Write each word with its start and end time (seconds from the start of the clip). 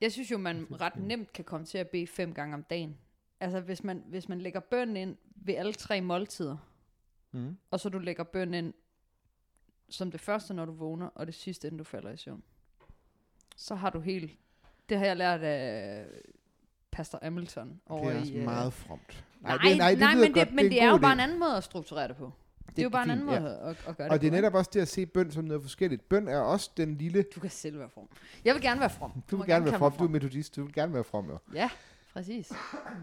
Jeg 0.00 0.12
synes 0.12 0.30
jo, 0.30 0.38
man 0.38 0.66
ret 0.80 0.96
nemt 0.96 1.32
kan 1.32 1.44
komme 1.44 1.66
til 1.66 1.78
at 1.78 1.88
bede 1.88 2.06
fem 2.06 2.34
gange 2.34 2.54
om 2.54 2.62
dagen. 2.62 2.96
Altså, 3.40 3.60
hvis 3.60 3.84
man, 3.84 4.04
hvis 4.06 4.28
man 4.28 4.40
lægger 4.40 4.60
bøn 4.60 4.96
ind 4.96 5.16
ved 5.34 5.54
alle 5.54 5.72
tre 5.72 6.00
måltider, 6.00 6.56
Mm. 7.32 7.56
og 7.70 7.80
så 7.80 7.88
du 7.88 7.98
lægger 7.98 8.24
bøn 8.24 8.54
ind 8.54 8.74
som 9.88 10.10
det 10.10 10.20
første, 10.20 10.54
når 10.54 10.64
du 10.64 10.72
vågner, 10.72 11.06
og 11.06 11.26
det 11.26 11.34
sidste, 11.34 11.66
inden 11.68 11.78
du 11.78 11.84
falder 11.84 12.10
i 12.10 12.16
søvn. 12.16 12.42
Så 13.56 13.74
har 13.74 13.90
du 13.90 14.00
helt... 14.00 14.38
Det 14.88 14.98
har 14.98 15.04
jeg 15.06 15.16
lært 15.16 15.42
af 15.42 16.06
Pastor 16.90 17.18
Hamilton 17.22 17.68
Det 17.68 17.78
over 17.86 18.10
er 18.10 18.18
også 18.20 18.32
i... 18.32 18.36
øh, 18.36 18.44
meget 18.44 18.72
fromt. 18.72 19.24
Nej, 19.40 19.56
nej, 19.56 19.74
nej, 19.74 19.94
nej 19.94 20.14
lyder 20.14 20.14
men, 20.14 20.34
det, 20.34 20.34
godt. 20.34 20.52
men 20.54 20.64
en 20.64 20.70
det 20.70 20.82
er 20.82 20.90
jo 20.90 20.98
bare 20.98 21.12
en 21.12 21.20
anden 21.20 21.38
måde 21.38 21.56
at 21.56 21.64
strukturere 21.64 22.08
det 22.08 22.16
på. 22.16 22.32
Det 22.70 22.78
er 22.78 22.82
jo 22.82 22.88
bare 22.88 23.04
en 23.04 23.10
anden 23.10 23.26
måde 23.26 23.58
at, 23.62 23.76
at 23.88 23.96
gøre 23.96 24.04
det 24.06 24.12
Og 24.12 24.20
det 24.20 24.26
er 24.26 24.30
netop 24.30 24.54
også 24.54 24.70
det 24.74 24.80
at 24.80 24.88
se 24.88 25.06
bøn 25.06 25.30
som 25.30 25.44
noget 25.44 25.62
forskelligt. 25.62 26.08
Bøn 26.08 26.28
er 26.28 26.38
også 26.40 26.70
den 26.76 26.94
lille... 26.94 27.22
Du 27.34 27.40
kan 27.40 27.50
selv 27.50 27.78
være 27.78 27.88
from. 27.88 28.08
Jeg 28.44 28.54
vil 28.54 28.62
gerne 28.62 28.80
være 28.80 28.90
from. 28.90 29.22
Du 29.30 29.36
må 29.36 29.42
vil 29.42 29.52
gerne 29.52 29.64
være 29.64 29.78
from, 29.78 29.92
du 29.92 30.04
er 30.04 30.08
metodist, 30.08 30.56
du 30.56 30.64
vil 30.64 30.74
gerne 30.74 30.94
være 30.94 31.04
from, 31.04 31.28
jo. 31.30 31.38
Ja, 31.54 31.70
præcis. 32.12 32.52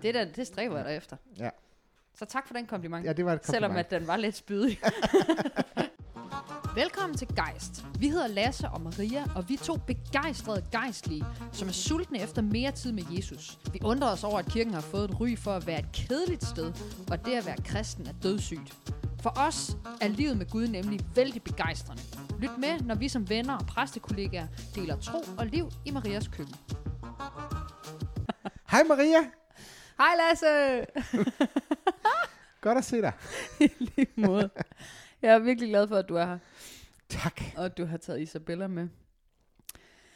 Det, 0.01 0.13
der, 0.13 0.25
det 0.25 0.47
stræber 0.47 0.75
jeg 0.77 0.85
dig 0.85 0.95
efter. 0.95 1.17
Ja. 1.39 1.49
Så 2.15 2.25
tak 2.25 2.47
for 2.47 2.53
den 2.53 2.65
kompliment. 2.65 3.05
Ja, 3.05 3.13
det 3.13 3.25
var 3.25 3.33
et 3.33 3.45
Selvom 3.45 3.69
kompliment. 3.69 3.93
at 3.93 3.99
den 3.99 4.07
var 4.07 4.17
lidt 4.17 4.35
spydig. 4.35 4.79
Velkommen 6.75 7.17
til 7.17 7.27
Geist. 7.27 7.85
Vi 7.99 8.09
hedder 8.09 8.27
Lasse 8.27 8.69
og 8.69 8.81
Maria, 8.81 9.23
og 9.35 9.49
vi 9.49 9.53
er 9.53 9.57
to 9.57 9.77
begejstrede 9.87 10.65
gejstlige, 10.71 11.25
som 11.51 11.67
er 11.67 11.71
sultne 11.71 12.21
efter 12.21 12.41
mere 12.41 12.71
tid 12.71 12.91
med 12.91 13.03
Jesus. 13.17 13.59
Vi 13.73 13.79
undrer 13.83 14.11
os 14.11 14.23
over, 14.23 14.39
at 14.39 14.45
kirken 14.45 14.73
har 14.73 14.81
fået 14.81 15.09
et 15.09 15.19
ry 15.19 15.37
for 15.37 15.51
at 15.51 15.67
være 15.67 15.79
et 15.79 15.91
kedeligt 15.93 16.45
sted, 16.45 16.73
og 17.11 17.25
det 17.25 17.33
at 17.33 17.45
være 17.45 17.57
kristen 17.65 18.07
er 18.07 18.13
dødssygt. 18.23 18.77
For 19.21 19.33
os 19.39 19.77
er 20.01 20.07
livet 20.07 20.37
med 20.37 20.45
Gud 20.49 20.67
nemlig 20.67 20.99
vældig 21.15 21.43
begejstrende. 21.43 22.01
Lyt 22.39 22.57
med, 22.57 22.79
når 22.79 22.95
vi 22.95 23.09
som 23.09 23.29
venner 23.29 23.57
og 23.57 23.65
præstekollegaer 23.67 24.47
deler 24.75 24.99
tro 24.99 25.17
og 25.37 25.45
liv 25.45 25.69
i 25.85 25.91
Marias 25.91 26.27
køkken. 26.27 26.55
Hej 28.71 28.83
Maria! 28.83 29.19
Hej 29.97 30.15
Lasse! 30.17 30.85
Godt 32.61 32.77
at 32.77 32.85
se 32.85 33.01
dig. 33.01 33.13
lige 33.79 34.07
måde. 34.15 34.49
Jeg 35.21 35.33
er 35.33 35.39
virkelig 35.39 35.69
glad 35.69 35.87
for, 35.87 35.95
at 35.95 36.09
du 36.09 36.15
er 36.15 36.25
her, 36.25 36.37
Tak. 37.09 37.41
og 37.57 37.65
at 37.65 37.77
du 37.77 37.85
har 37.85 37.97
taget 37.97 38.21
Isabella 38.21 38.67
med. 38.67 38.87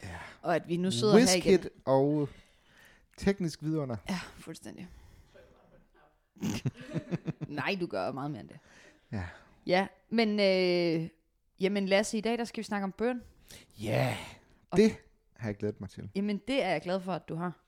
Ja. 0.02 0.08
Og 0.42 0.56
at 0.56 0.68
vi 0.68 0.76
nu 0.76 0.90
sidder 0.90 1.18
her 1.18 1.34
igen. 1.36 1.50
Whisket 1.50 1.70
og 1.84 2.28
teknisk 3.16 3.62
vidunder. 3.62 3.96
Ja, 4.08 4.20
fuldstændig. 4.38 4.88
Nej, 7.48 7.76
du 7.80 7.86
gør 7.86 8.12
meget 8.12 8.30
mere 8.30 8.40
end 8.40 8.48
det. 8.48 8.58
Ja. 9.12 9.24
Ja, 9.66 9.86
men 10.10 10.40
øh, 10.40 11.08
jamen 11.60 11.86
Lasse, 11.86 12.18
i 12.18 12.20
dag 12.20 12.38
der 12.38 12.44
skal 12.44 12.58
vi 12.58 12.64
snakke 12.64 12.84
om 12.84 12.92
bøn. 12.92 13.22
Ja, 13.82 13.90
yeah. 13.90 14.16
det 14.76 14.96
har 15.36 15.48
jeg 15.48 15.56
glædet 15.56 15.80
mig 15.80 15.90
til. 15.90 16.10
Jamen 16.14 16.40
det 16.48 16.62
er 16.62 16.70
jeg 16.70 16.80
glad 16.80 17.00
for, 17.00 17.12
at 17.12 17.28
du 17.28 17.34
har. 17.34 17.58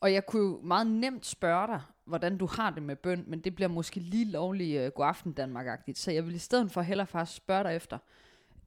Og 0.00 0.12
jeg 0.12 0.26
kunne 0.26 0.42
jo 0.42 0.60
meget 0.62 0.86
nemt 0.86 1.26
spørge 1.26 1.66
dig, 1.66 1.80
hvordan 2.04 2.38
du 2.38 2.46
har 2.46 2.70
det 2.70 2.82
med 2.82 2.96
bøn, 2.96 3.24
men 3.26 3.40
det 3.40 3.54
bliver 3.54 3.68
måske 3.68 4.00
lige 4.00 4.30
lovlig 4.30 4.86
uh, 4.86 4.92
god 4.92 5.06
aften 5.06 5.32
Danmark-agtigt. 5.32 5.98
Så 5.98 6.10
jeg 6.10 6.26
vil 6.26 6.34
i 6.34 6.38
stedet 6.38 6.70
for 6.70 6.82
hellere 6.82 7.06
faktisk 7.06 7.36
spørge 7.36 7.64
dig 7.64 7.76
efter, 7.76 7.98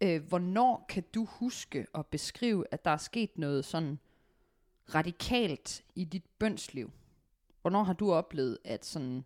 øh, 0.02 0.24
hvornår 0.24 0.86
kan 0.90 1.04
du 1.16 1.26
huske 1.26 1.86
og 1.94 2.06
beskrive, 2.06 2.66
at 2.72 2.86
der 2.86 2.92
er 2.92 2.98
sket 2.98 3.38
noget 3.38 3.66
sådan 3.66 4.00
radikalt 4.96 5.84
i 5.96 6.04
dit 6.04 6.26
bønsliv? 6.40 6.92
Hvornår 7.62 7.84
har 7.84 7.94
du 7.94 8.14
oplevet, 8.14 8.58
at 8.64 8.86
sådan, 8.86 9.26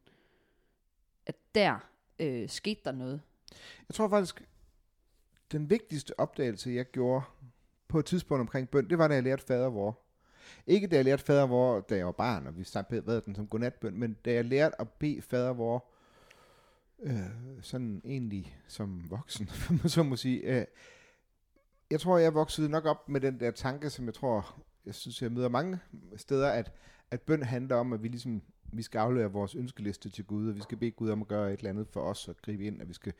at 1.25 1.35
der 1.55 1.90
øh, 2.21 2.49
skete 2.49 2.81
der 2.85 2.91
noget? 2.91 3.21
Jeg 3.89 3.95
tror 3.95 4.09
faktisk, 4.09 4.43
den 5.51 5.69
vigtigste 5.69 6.19
opdagelse, 6.19 6.69
jeg 6.71 6.85
gjorde 6.85 7.25
på 7.87 7.99
et 7.99 8.05
tidspunkt 8.05 8.41
omkring 8.41 8.69
bøn, 8.69 8.89
det 8.89 8.97
var, 8.97 9.07
da 9.07 9.13
jeg 9.13 9.23
lærte 9.23 9.43
fader 9.43 9.69
vor. 9.69 9.99
Ikke 10.67 10.87
da 10.87 10.95
jeg 10.95 11.05
lærte 11.05 11.23
fader 11.23 11.47
vor, 11.47 11.79
da 11.79 11.95
jeg 11.95 12.05
var 12.05 12.11
barn, 12.11 12.47
og 12.47 12.57
vi 12.57 12.65
ved 13.05 13.21
den 13.21 13.35
som 13.35 13.47
godnatbøn, 13.47 13.99
men 13.99 14.17
da 14.25 14.33
jeg 14.33 14.45
lærte 14.45 14.81
at 14.81 14.89
bede 14.89 15.21
fader 15.21 15.53
vor, 15.53 15.85
øh, 17.03 17.19
sådan 17.61 18.01
egentlig 18.05 18.57
som 18.67 19.09
voksen, 19.09 19.49
så 19.85 20.03
må 20.03 20.15
sige. 20.15 20.41
Øh, 20.41 20.65
jeg 21.91 21.99
tror, 21.99 22.17
jeg 22.17 22.33
voksede 22.33 22.69
nok 22.69 22.85
op 22.85 23.09
med 23.09 23.21
den 23.21 23.39
der 23.39 23.51
tanke, 23.51 23.89
som 23.89 24.05
jeg 24.05 24.13
tror, 24.13 24.61
jeg 24.85 24.95
synes, 24.95 25.21
jeg 25.21 25.31
møder 25.31 25.49
mange 25.49 25.79
steder, 26.15 26.49
at, 26.49 26.71
at 27.11 27.21
bøn 27.21 27.43
handler 27.43 27.75
om, 27.75 27.93
at 27.93 28.03
vi 28.03 28.07
ligesom 28.07 28.41
vi 28.73 28.81
skal 28.83 28.99
aflevere 28.99 29.31
vores 29.31 29.55
ønskeliste 29.55 30.09
til 30.09 30.25
Gud, 30.25 30.49
og 30.49 30.55
vi 30.55 30.61
skal 30.61 30.77
bede 30.77 30.91
Gud 30.91 31.09
om 31.09 31.21
at 31.21 31.27
gøre 31.27 31.53
et 31.53 31.57
eller 31.57 31.69
andet 31.69 31.87
for 31.87 32.01
os 32.01 32.27
og 32.27 32.35
gribe 32.41 32.63
ind, 32.65 32.81
og 32.81 32.89
vi 32.89 32.93
skal 32.93 33.13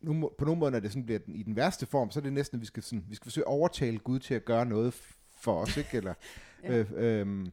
nu, 0.00 0.12
må- 0.12 0.34
på 0.38 0.44
nogle 0.44 0.58
måder, 0.58 0.70
når 0.72 0.80
det 0.80 0.90
sådan 0.92 1.04
bliver 1.06 1.18
den, 1.18 1.34
i 1.34 1.42
den 1.42 1.56
værste 1.56 1.86
form, 1.86 2.10
så 2.10 2.20
er 2.20 2.22
det 2.22 2.32
næsten, 2.32 2.56
at 2.56 2.60
vi 2.60 2.66
skal, 2.66 2.82
sådan, 2.82 3.04
vi 3.08 3.14
skal 3.14 3.24
forsøge 3.24 3.44
at 3.46 3.50
overtale 3.50 3.98
Gud 3.98 4.18
til 4.18 4.34
at 4.34 4.44
gøre 4.44 4.66
noget 4.66 4.94
for 5.40 5.60
os, 5.62 5.76
ikke? 5.76 5.96
Eller, 5.96 6.14
Ja. 6.64 6.78
øh, 6.78 6.86
øhm, 7.20 7.52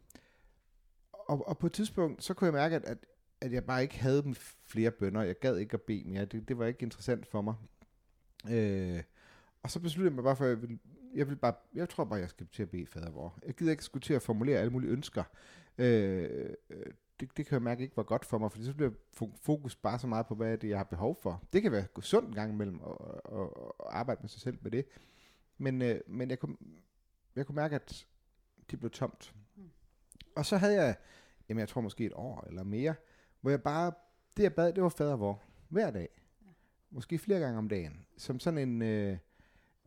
og, 1.12 1.48
og 1.48 1.58
på 1.58 1.68
et 1.68 1.74
tidspunkt, 1.74 2.24
så 2.24 2.34
kunne 2.34 2.46
jeg 2.46 2.54
mærke, 2.54 2.76
at, 2.76 2.86
at, 2.86 2.98
at 3.42 3.54
jeg 3.54 3.64
bare 3.66 3.82
ikke 3.82 4.00
havde 4.00 4.24
dem 4.24 4.36
flere 4.66 4.92
bønder. 4.92 5.22
Jeg 5.22 5.40
gad 5.40 5.58
ikke 5.58 5.74
at 5.74 5.82
bede 5.82 6.04
mere. 6.10 6.26
Det, 6.26 6.48
det 6.48 6.58
var 6.58 6.66
ikke 6.66 6.84
interessant 6.84 7.28
for 7.28 7.42
mig. 7.42 7.56
Øh, 8.50 9.04
og 9.64 9.72
så 9.72 9.80
besluttede 9.80 10.10
jeg 10.12 10.16
mig 10.16 10.24
bare 10.24 10.36
for, 10.36 10.44
at 10.46 10.50
jeg 10.50 10.62
vil, 10.62 10.80
jeg 11.16 11.28
vil 11.30 11.36
bare, 11.36 11.54
jeg 11.74 11.90
tror 11.90 12.04
bare, 12.04 12.20
jeg 12.20 12.30
skal 12.30 12.48
til 12.54 12.64
at 12.64 12.70
bede 12.70 12.86
fader 12.88 13.12
vor. 13.12 13.40
Jeg 13.46 13.56
gider 13.56 13.72
ikke 13.72 13.84
skulle 13.84 14.04
til 14.04 14.14
at 14.14 14.22
formulere 14.22 14.60
alle 14.60 14.72
mulige 14.72 14.92
ønsker. 14.92 15.24
Øh, 15.78 16.30
øh, 16.70 16.86
det, 17.20 17.38
det 17.38 17.46
kan 17.46 17.54
jeg 17.54 17.62
mærke 17.62 17.84
ikke 17.84 17.98
var 17.98 18.04
godt 18.04 18.26
for 18.26 18.38
mig, 18.38 18.52
for 18.52 18.64
så 18.64 18.74
bliver 18.74 18.92
fokus 19.42 19.76
bare 19.76 20.00
så 20.00 20.08
meget 20.08 20.26
på, 20.26 20.36
hvad 20.36 20.58
det, 20.58 20.70
jeg 20.70 20.78
har 20.78 20.84
behov 20.84 21.16
for. 21.22 21.44
Det 21.54 21.62
kan 21.62 21.72
være 21.72 21.86
sundt 22.02 22.28
en 22.28 22.36
gang 22.36 22.52
imellem 22.52 22.82
at, 22.86 23.22
at, 23.26 23.42
at 23.42 23.86
arbejde 23.90 24.22
med 24.22 24.30
sig 24.30 24.42
selv 24.42 24.58
med 24.62 24.72
det. 24.72 24.86
Men, 25.58 25.82
øh, 25.82 26.02
men 26.08 26.30
jeg, 26.30 26.40
kunne, 26.40 26.58
jeg 27.36 27.46
kunne 27.46 27.56
mærke, 27.56 27.76
at 27.76 28.08
det 28.72 28.80
blev 28.80 28.92
tomt. 28.92 29.36
Mm. 29.56 29.70
Og 30.36 30.46
så 30.46 30.58
havde 30.58 30.84
jeg, 30.84 30.96
jamen 31.50 31.60
jeg 31.60 31.70
tror 31.70 31.82
måske 31.82 32.06
et 32.06 32.14
år 32.16 32.48
eller 32.48 32.64
mere, 32.64 32.96
hvor 33.42 33.50
jeg 33.50 33.64
bare, 33.64 33.92
det 34.38 34.44
jeg 34.44 34.56
bad, 34.56 34.74
det 34.74 34.84
var 34.84 34.90
fader 34.90 35.16
hvor, 35.16 35.42
Hver 35.70 35.92
dag. 35.92 36.10
Måske 36.90 37.18
flere 37.18 37.40
gange 37.40 37.58
om 37.58 37.70
dagen. 37.70 38.06
Som 38.18 38.40
sådan 38.40 38.70
en, 38.70 38.82
øh, 38.82 39.18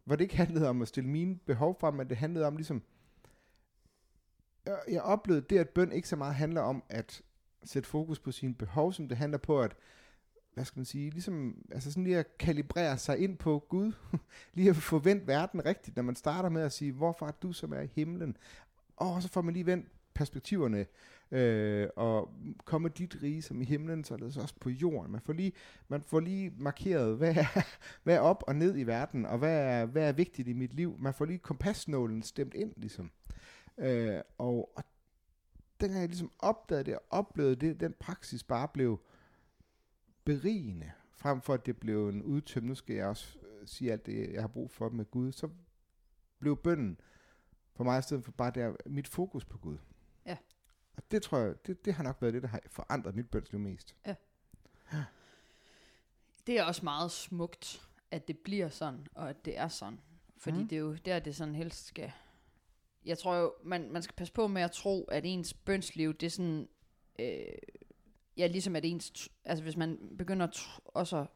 hvor 0.05 0.17
det 0.17 0.25
ikke 0.25 0.37
handlede 0.37 0.69
om 0.69 0.83
at 0.83 0.89
stille 0.89 1.11
mine 1.11 1.39
behov 1.39 1.77
frem, 1.81 1.95
men 1.95 2.09
det 2.09 2.17
handlede 2.17 2.47
om 2.47 2.57
ligesom, 2.57 2.83
jeg, 4.89 5.03
oplevede 5.03 5.47
det, 5.51 5.59
at 5.59 5.69
bøn 5.69 5.93
ikke 5.93 6.09
så 6.09 6.17
meget 6.17 6.35
handler 6.35 6.61
om 6.61 6.83
at 6.89 7.23
sætte 7.65 7.89
fokus 7.89 8.19
på 8.19 8.33
sine 8.33 8.55
behov, 8.55 8.93
som 8.93 9.09
det 9.09 9.17
handler 9.17 9.39
på 9.39 9.61
at, 9.61 9.77
hvad 10.55 10.65
skal 10.65 10.79
man 10.79 10.85
sige, 10.85 11.11
ligesom, 11.11 11.65
altså 11.73 11.91
sådan 11.91 12.05
lige 12.05 12.19
at 12.19 12.39
kalibrere 12.39 12.99
sig 12.99 13.19
ind 13.19 13.39
på 13.39 13.67
Gud, 13.69 13.93
lige 14.55 14.71
at 14.71 14.77
forvente 14.77 15.27
verden 15.27 15.65
rigtigt, 15.65 15.97
når 15.97 16.03
man 16.03 16.17
starter 16.17 16.49
med 16.49 16.63
at 16.63 16.73
sige, 16.73 16.93
hvorfor 16.93 17.27
er 17.27 17.33
du, 17.43 17.53
som 17.53 17.73
er 17.73 17.81
i 17.81 17.91
himlen? 17.95 18.37
Og 18.97 19.23
så 19.23 19.29
får 19.29 19.43
man 19.43 19.55
lige 19.55 19.67
vendt 19.67 19.87
perspektiverne, 20.15 20.87
øh, 21.31 21.89
og 21.97 22.35
komme 22.65 22.89
dit 22.89 23.17
rige 23.23 23.43
som 23.43 23.63
i 23.63 23.65
himlen, 23.65 24.05
så 24.05 24.15
er 24.15 24.19
det 24.19 24.37
også 24.37 24.55
på 24.61 24.71
jorden. 24.71 25.13
Man 25.13 25.21
får 25.21 25.33
lige, 25.33 25.53
man 25.89 26.03
får 26.03 26.21
lige 26.21 26.53
markeret, 26.59 27.17
hvad 27.17 27.37
er, 27.37 27.67
hvad 28.05 28.15
er 28.15 28.21
op 28.21 28.45
og 28.47 28.57
ned 28.57 28.79
i 28.79 28.83
verden, 28.83 29.27
og 29.27 29.39
hvad 29.39 29.59
er, 29.59 29.87
hvad 29.87 30.09
er 30.09 30.13
vigtigt 30.13 30.49
i 30.49 30.53
mit 30.53 30.75
liv. 30.75 30.97
Man 30.99 31.15
får 31.15 31.25
lige 31.25 31.39
kompasnålen 31.39 32.23
stemt 32.23 32.55
ind, 32.55 32.73
ligesom. 32.77 33.11
Øh, 33.81 34.21
og, 34.39 34.73
og 34.77 34.85
dengang 35.81 36.01
jeg 36.01 36.09
ligesom 36.09 36.33
opdagede 36.39 36.85
det 36.85 36.95
og 36.95 37.03
oplevede 37.11 37.57
det, 37.57 37.81
den 37.81 37.95
praksis 38.01 38.45
bare 38.45 38.69
blev 38.69 39.01
berigende, 40.25 40.93
frem 41.13 41.41
for 41.41 41.55
at 41.55 41.67
det 41.67 41.77
blev 41.77 42.09
en 42.09 42.23
udtømt, 42.23 42.67
nu 42.67 42.75
skal 42.75 42.97
jeg 42.97 43.07
også 43.07 43.39
øh, 43.39 43.69
sige 43.69 43.93
alt 43.93 44.07
det, 44.07 44.33
jeg 44.33 44.43
har 44.43 44.49
brug 44.49 44.71
for 44.71 44.89
med 44.89 45.05
Gud, 45.05 45.33
så 45.33 45.49
blev 46.39 46.57
bønden 46.57 47.01
for 47.73 47.85
mig 47.85 47.99
i 47.99 48.03
stedet 48.03 48.25
for 48.25 48.33
bare 48.33 48.51
der, 48.51 48.75
mit 48.87 49.09
fokus 49.09 49.45
på 49.45 49.59
Gud. 49.59 49.79
Ja. 50.27 50.37
Og 50.97 51.03
det 51.11 51.23
tror 51.23 51.39
jeg, 51.39 51.67
det, 51.67 51.85
det 51.85 51.95
har 51.95 52.03
nok 52.03 52.23
været 52.23 52.35
det, 52.35 52.43
der 52.43 52.49
har 52.49 52.61
forandret 52.67 53.15
mit 53.15 53.31
bønsliv 53.31 53.61
mest. 53.61 53.97
Det 56.47 56.59
er 56.59 56.65
også 56.65 56.85
meget 56.85 57.11
smukt, 57.11 57.89
at 58.11 58.29
det 58.29 58.39
bliver 58.39 58.69
sådan, 58.69 59.07
og 59.15 59.31
at 59.31 59.45
det 59.45 59.59
er 59.59 59.69
sådan. 59.69 60.01
Fordi 60.37 60.63
mm. 60.63 60.69
det 60.69 60.77
er 60.77 60.81
jo 60.81 60.95
der, 60.95 61.19
det 61.19 61.37
sådan 61.37 61.55
helst 61.55 61.87
skal... 61.87 62.13
Jeg 63.07 63.19
tror 63.19 63.37
jo, 63.37 63.55
man, 63.65 63.93
man 63.93 64.03
skal 64.03 64.15
passe 64.15 64.33
på 64.33 64.47
med 64.47 64.63
at 64.63 64.71
tro, 64.71 65.05
at 65.05 65.25
ens 65.27 65.55
bønsliv, 65.55 66.15
det 66.15 66.27
er 66.27 66.31
sådan... 66.31 66.69
Øh, 67.19 67.35
ja, 68.37 68.47
ligesom 68.47 68.77
at 68.77 68.85
ens... 68.85 69.29
Altså 69.45 69.63
hvis 69.63 69.77
man 69.77 69.99
begynder 70.19 70.47
at 70.47 70.57
også 70.85 71.17
at 71.17 71.27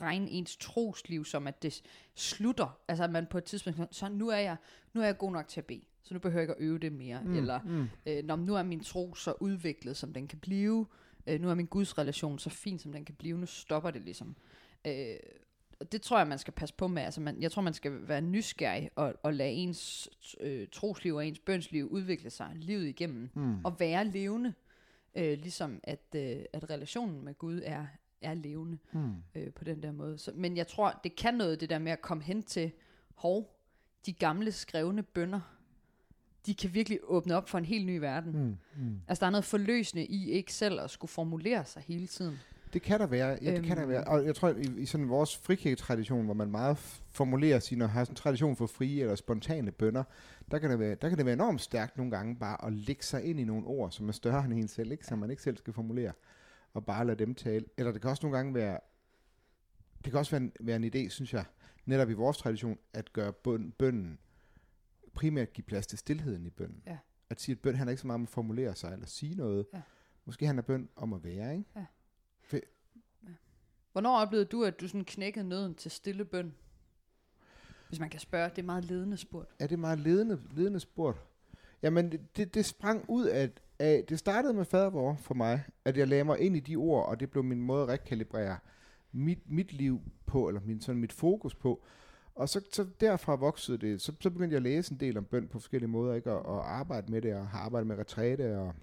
regne 0.00 0.30
ens 0.30 0.56
trosliv 0.56 1.24
som, 1.24 1.46
at 1.46 1.62
det 1.62 1.82
slutter. 2.14 2.78
Altså 2.88 3.04
at 3.04 3.10
man 3.10 3.26
på 3.26 3.38
et 3.38 3.44
tidspunkt... 3.44 3.96
Så 3.96 4.08
nu 4.08 4.28
er 4.28 4.38
jeg, 4.38 4.56
nu 4.92 5.00
er 5.00 5.04
jeg 5.04 5.18
god 5.18 5.32
nok 5.32 5.48
til 5.48 5.60
at 5.60 5.66
bede. 5.66 5.84
Så 6.02 6.14
nu 6.14 6.20
behøver 6.20 6.40
jeg 6.40 6.42
ikke 6.42 6.54
at 6.54 6.68
øve 6.68 6.78
det 6.78 6.92
mere. 6.92 7.20
Mm. 7.24 7.36
Eller 7.36 7.60
mm. 7.62 7.88
øh, 8.06 8.24
når 8.24 8.36
nu 8.36 8.54
er 8.54 8.62
min 8.62 8.80
tro 8.80 9.14
så 9.14 9.34
udviklet, 9.40 9.96
som 9.96 10.12
den 10.12 10.28
kan 10.28 10.38
blive. 10.38 10.86
Øh, 11.26 11.40
nu 11.40 11.50
er 11.50 11.54
min 11.54 11.66
Guds 11.66 11.98
relation 11.98 12.38
så 12.38 12.50
fin, 12.50 12.78
som 12.78 12.92
den 12.92 13.04
kan 13.04 13.14
blive. 13.14 13.38
Nu 13.38 13.46
stopper 13.46 13.90
det 13.90 14.02
ligesom. 14.02 14.36
Øh, 14.86 15.16
det 15.92 16.02
tror 16.02 16.18
jeg, 16.18 16.26
man 16.26 16.38
skal 16.38 16.52
passe 16.52 16.74
på 16.74 16.88
med. 16.88 17.02
Altså, 17.02 17.20
man, 17.20 17.42
jeg 17.42 17.52
tror, 17.52 17.62
man 17.62 17.74
skal 17.74 18.08
være 18.08 18.20
nysgerrig 18.20 18.90
og, 18.96 19.14
og 19.22 19.34
lade 19.34 19.50
ens 19.50 20.08
øh, 20.40 20.68
trosliv 20.72 21.14
og 21.14 21.26
ens 21.26 21.38
bønsliv 21.38 21.88
udvikle 21.90 22.30
sig 22.30 22.50
livet 22.54 22.86
igennem. 22.86 23.30
Mm. 23.34 23.64
Og 23.64 23.80
være 23.80 24.04
levende. 24.04 24.54
Øh, 25.14 25.38
ligesom 25.38 25.80
at, 25.82 26.14
øh, 26.16 26.36
at 26.52 26.70
relationen 26.70 27.24
med 27.24 27.34
Gud 27.34 27.60
er, 27.64 27.86
er 28.20 28.34
levende 28.34 28.78
Mm. 28.92 29.12
øh, 29.34 29.52
på 29.52 29.64
den 29.64 29.82
der 29.82 29.92
måde. 29.92 30.18
Så, 30.18 30.32
men 30.34 30.56
jeg 30.56 30.66
tror, 30.66 31.00
det 31.04 31.16
kan 31.16 31.34
noget, 31.34 31.60
det 31.60 31.70
der 31.70 31.78
med 31.78 31.92
at 31.92 32.00
komme 32.00 32.22
hen 32.22 32.42
til, 32.42 32.72
hov, 33.14 33.60
de 34.06 34.12
gamle 34.12 34.52
skrevne 34.52 35.02
bønder, 35.02 35.40
de 36.46 36.54
kan 36.54 36.74
virkelig 36.74 36.98
åbne 37.02 37.36
op 37.36 37.48
for 37.48 37.58
en 37.58 37.64
helt 37.64 37.86
ny 37.86 37.96
verden. 37.98 38.32
Mm, 38.32 38.56
mm. 38.84 39.00
Altså, 39.08 39.20
der 39.20 39.26
er 39.26 39.30
noget 39.30 39.44
forløsende 39.44 40.06
i 40.06 40.30
ikke 40.30 40.52
selv 40.52 40.80
at 40.80 40.90
skulle 40.90 41.10
formulere 41.10 41.64
sig 41.64 41.82
hele 41.86 42.06
tiden. 42.06 42.38
Det 42.74 42.82
kan 42.82 43.00
der 43.00 43.06
være, 43.06 43.38
ja, 43.42 43.56
det 43.56 43.64
kan 43.64 43.76
der 43.76 43.82
Øhm. 43.82 43.92
være. 43.92 44.04
Og 44.04 44.24
jeg 44.26 44.34
tror, 44.34 44.48
i, 44.48 44.62
i 44.78 44.86
sådan 44.86 45.08
vores 45.08 45.36
frikirketradition, 45.36 46.24
hvor 46.24 46.34
man 46.34 46.50
meget 46.50 46.76
formulerer 47.10 47.58
sine, 47.58 47.84
og 47.84 47.90
har 47.90 48.04
sådan 48.04 48.12
en 48.12 48.16
tradition 48.16 48.56
for 48.56 48.66
frie 48.66 49.00
eller 49.00 49.14
spontane 49.14 49.72
bønder, 49.72 50.04
der 50.50 50.58
kan, 50.58 50.70
det 50.70 50.78
være, 50.78 50.94
der 50.94 51.08
kan 51.08 51.18
det 51.18 51.26
være 51.26 51.32
enormt 51.32 51.60
stærkt 51.60 51.96
nogle 51.96 52.10
gange 52.16 52.36
bare 52.36 52.64
at 52.66 52.72
lægge 52.72 53.02
sig 53.04 53.24
ind 53.24 53.40
i 53.40 53.44
nogle 53.44 53.66
ord, 53.66 53.90
som 53.90 54.08
er 54.08 54.12
større 54.12 54.44
end 54.44 54.52
en 54.52 54.68
selv, 54.68 54.92
ikke? 54.92 55.06
som 55.06 55.18
man 55.18 55.30
ikke 55.30 55.42
selv 55.42 55.56
skal 55.56 55.72
formulere, 55.72 56.12
og 56.74 56.84
bare 56.86 57.06
lade 57.06 57.18
dem 57.18 57.34
tale. 57.34 57.64
Eller 57.76 57.92
det 57.92 58.00
kan 58.00 58.10
også 58.10 58.26
nogle 58.26 58.36
gange 58.36 58.54
være, 58.54 58.78
det 60.04 60.12
kan 60.12 60.18
også 60.18 60.30
være 60.30 60.40
en, 60.42 60.52
være 60.60 60.76
en 60.76 60.84
idé, 60.84 61.08
synes 61.08 61.32
jeg, 61.34 61.44
netop 61.86 62.10
i 62.10 62.12
vores 62.12 62.38
tradition, 62.38 62.78
at 62.94 63.12
gøre 63.12 63.32
bøn, 63.32 63.72
bønnen 63.78 64.18
primært 65.14 65.52
give 65.52 65.64
plads 65.64 65.86
til 65.86 65.98
stillheden 65.98 66.46
i 66.46 66.50
bønnen. 66.50 66.82
Ja. 66.86 66.98
At 67.30 67.40
sige, 67.40 67.52
at 67.54 67.58
bøn 67.62 67.74
handler 67.74 67.90
ikke 67.90 68.00
så 68.00 68.06
meget 68.06 68.18
om 68.18 68.22
at 68.22 68.28
formulere 68.28 68.74
sig 68.74 68.92
eller 68.92 69.06
sige 69.06 69.34
noget. 69.34 69.66
Ja. 69.74 69.80
Måske 70.24 70.46
handler 70.46 70.62
bøn 70.62 70.88
om 70.96 71.12
at 71.12 71.24
være, 71.24 71.52
ikke? 71.56 71.70
Hvornår 73.94 74.16
oplevede 74.18 74.48
du, 74.48 74.64
at 74.64 74.80
du 74.80 74.88
sådan 74.88 75.04
knækkede 75.04 75.48
nøden 75.48 75.74
til 75.74 75.90
stille 75.90 76.24
bøn? 76.24 76.54
Hvis 77.88 78.00
man 78.00 78.10
kan 78.10 78.20
spørge, 78.20 78.50
det 78.50 78.58
er 78.58 78.62
meget 78.66 78.84
ledende 78.84 79.16
spurgt. 79.16 79.50
Er 79.58 79.66
det 79.66 79.78
meget 79.78 79.98
ledende, 80.00 80.40
ledende 80.56 80.80
spurgt? 80.80 81.18
Jamen, 81.82 82.12
det- 82.36 82.54
det, 82.54 82.64
sprang 82.64 83.04
ud 83.08 83.24
af, 83.26 83.50
af, 83.78 84.04
det 84.08 84.18
startede 84.18 84.54
med 84.54 84.64
fadervor 84.64 85.16
for 85.20 85.34
mig, 85.34 85.62
at 85.84 85.96
jeg 85.96 86.08
lagde 86.08 86.24
mig 86.24 86.38
ind 86.40 86.56
i 86.56 86.60
de 86.60 86.76
ord, 86.76 87.08
og 87.08 87.20
det 87.20 87.30
blev 87.30 87.44
min 87.44 87.60
måde 87.62 87.82
at 87.82 87.88
rekalibrere 87.88 88.58
mit, 89.12 89.50
mit 89.50 89.72
liv 89.72 90.00
på, 90.26 90.48
eller 90.48 90.60
min, 90.64 90.80
sådan 90.80 91.00
mit 91.00 91.12
fokus 91.12 91.54
på. 91.54 91.82
Og 92.34 92.48
så, 92.48 92.60
så 92.72 92.86
derfra 93.00 93.34
voksede 93.34 93.78
det, 93.78 94.00
så, 94.00 94.12
så 94.20 94.30
begyndte 94.30 94.52
jeg 94.54 94.56
at 94.58 94.62
læse 94.62 94.92
en 94.92 95.00
del 95.00 95.16
om 95.18 95.24
bøn 95.24 95.48
på 95.48 95.58
forskellige 95.58 95.90
måder, 95.90 96.14
ikke? 96.14 96.32
Og, 96.32 96.46
og 96.46 96.72
arbejde 96.72 97.12
med 97.12 97.22
det, 97.22 97.34
og 97.34 97.48
har 97.48 97.58
arbejdet 97.58 97.86
med 97.86 97.96
retræte, 97.98 98.58
og, 98.58 98.74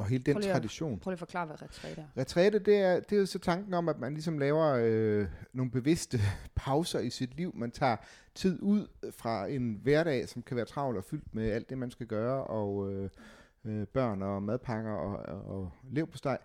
og 0.00 0.06
hele 0.06 0.22
den 0.22 0.34
Prøv 0.34 0.40
lige 0.40 0.52
tradition. 0.52 0.98
Prøv 0.98 1.10
lige 1.10 1.14
at 1.14 1.18
forklare, 1.18 1.46
hvad 1.46 1.62
retræt 1.62 1.98
er. 1.98 2.04
Retræte, 2.16 2.58
det 2.58 2.76
er, 2.76 3.00
det 3.00 3.12
er 3.12 3.20
jo 3.20 3.26
så 3.26 3.38
tanken 3.38 3.74
om, 3.74 3.88
at 3.88 3.98
man 3.98 4.12
ligesom 4.12 4.38
laver 4.38 4.78
øh, 4.82 5.26
nogle 5.52 5.70
bevidste 5.70 6.20
pauser 6.56 6.98
i 6.98 7.10
sit 7.10 7.36
liv. 7.36 7.52
Man 7.54 7.70
tager 7.70 7.96
tid 8.34 8.62
ud 8.62 8.86
fra 9.10 9.46
en 9.46 9.80
hverdag, 9.82 10.28
som 10.28 10.42
kan 10.42 10.56
være 10.56 10.66
travl 10.66 10.96
og 10.96 11.04
fyldt 11.04 11.34
med 11.34 11.50
alt 11.50 11.70
det, 11.70 11.78
man 11.78 11.90
skal 11.90 12.06
gøre, 12.06 12.44
og 12.44 12.92
øh, 12.92 13.10
øh, 13.64 13.86
børn 13.86 14.22
og 14.22 14.42
madpakker 14.42 14.92
og, 14.92 15.36
og, 15.36 15.56
og 15.56 15.72
leverpostej. 15.90 16.38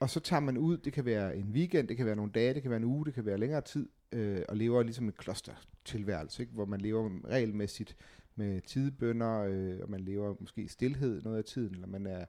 Og 0.00 0.10
så 0.10 0.20
tager 0.20 0.40
man 0.40 0.58
ud, 0.58 0.78
det 0.78 0.92
kan 0.92 1.04
være 1.04 1.36
en 1.36 1.50
weekend, 1.52 1.88
det 1.88 1.96
kan 1.96 2.06
være 2.06 2.16
nogle 2.16 2.32
dage, 2.32 2.54
det 2.54 2.62
kan 2.62 2.70
være 2.70 2.76
en 2.80 2.84
uge, 2.84 3.04
det 3.06 3.14
kan 3.14 3.26
være 3.26 3.38
længere 3.38 3.60
tid, 3.60 3.88
øh, 4.12 4.42
og 4.48 4.56
lever 4.56 4.82
ligesom 4.82 5.08
et 5.08 5.16
klostertilværelse, 5.16 6.42
ikke? 6.42 6.52
hvor 6.54 6.64
man 6.64 6.80
lever 6.80 7.10
regelmæssigt 7.28 7.96
med 8.36 8.60
tidebønder, 8.60 9.40
øh, 9.40 9.78
og 9.82 9.90
man 9.90 10.00
lever 10.00 10.34
måske 10.40 10.62
i 10.62 10.68
stillhed 10.68 11.22
noget 11.22 11.38
af 11.38 11.44
tiden, 11.44 11.74
eller 11.74 11.86
man 11.86 12.06
er 12.06 12.24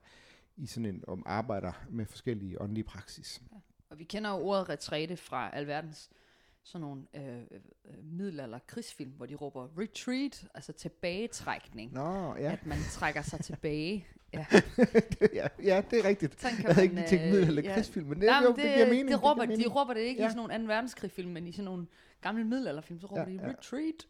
i 0.56 0.66
sådan 0.66 0.86
en 0.86 1.04
om 1.08 1.22
arbejder 1.26 1.72
med 1.90 2.06
forskellige 2.06 2.60
åndelige 2.60 2.84
praksis. 2.84 3.42
Og 3.90 3.98
vi 3.98 4.04
kender 4.04 4.30
jo 4.30 4.36
ordet 4.36 4.68
retræte 4.68 5.16
fra 5.16 5.50
alverdens 5.56 6.10
sådan 6.64 6.80
nogle 6.80 7.02
øh, 7.16 7.38
øh, 7.50 7.60
middelalder 8.04 8.58
krigsfilm, 8.66 9.10
hvor 9.10 9.26
de 9.26 9.34
råber 9.34 9.68
retreat, 9.78 10.44
altså 10.54 10.72
tilbagetrækning. 10.72 11.92
Nå, 11.92 12.36
ja. 12.36 12.52
At 12.52 12.66
man 12.66 12.78
trækker 12.90 13.22
sig 13.22 13.40
tilbage. 13.40 14.06
Ja. 14.34 14.46
ja, 15.34 15.48
ja, 15.62 15.82
det 15.90 15.98
er 15.98 16.04
rigtigt. 16.08 16.40
Sådan 16.40 16.56
kan 16.56 16.66
Jeg 16.66 16.74
havde 16.74 16.88
man, 16.88 16.98
ikke 16.98 17.08
tænkt 17.10 17.24
øh, 17.24 17.30
middelalder 17.32 17.62
ja. 17.62 17.74
krigsfilm, 17.74 18.06
men 18.06 18.20
det, 18.20 18.26
Nej, 18.26 18.40
jo, 18.42 18.48
det, 18.48 18.56
det 18.56 18.74
giver 18.74 18.86
mening. 18.88 19.08
Det 19.08 19.22
råber, 19.22 19.34
giver 19.34 19.46
de 19.46 19.50
mening. 19.60 19.76
råber 19.76 19.94
det 19.94 20.00
ikke 20.00 20.20
Ja. 20.22 20.26
i 20.28 20.30
sådan 20.30 20.48
nogle 20.48 20.66
2. 20.68 20.72
verdenskrig-film, 20.74 21.30
men 21.30 21.46
i 21.46 21.52
sådan 21.52 21.64
nogle 21.64 21.86
gamle 22.20 22.44
middelalderfilm, 22.44 23.00
så 23.00 23.06
råber 23.06 23.22
Ja, 23.22 23.28
de 23.28 23.34
ja. 23.42 23.48
retreat. 23.48 24.08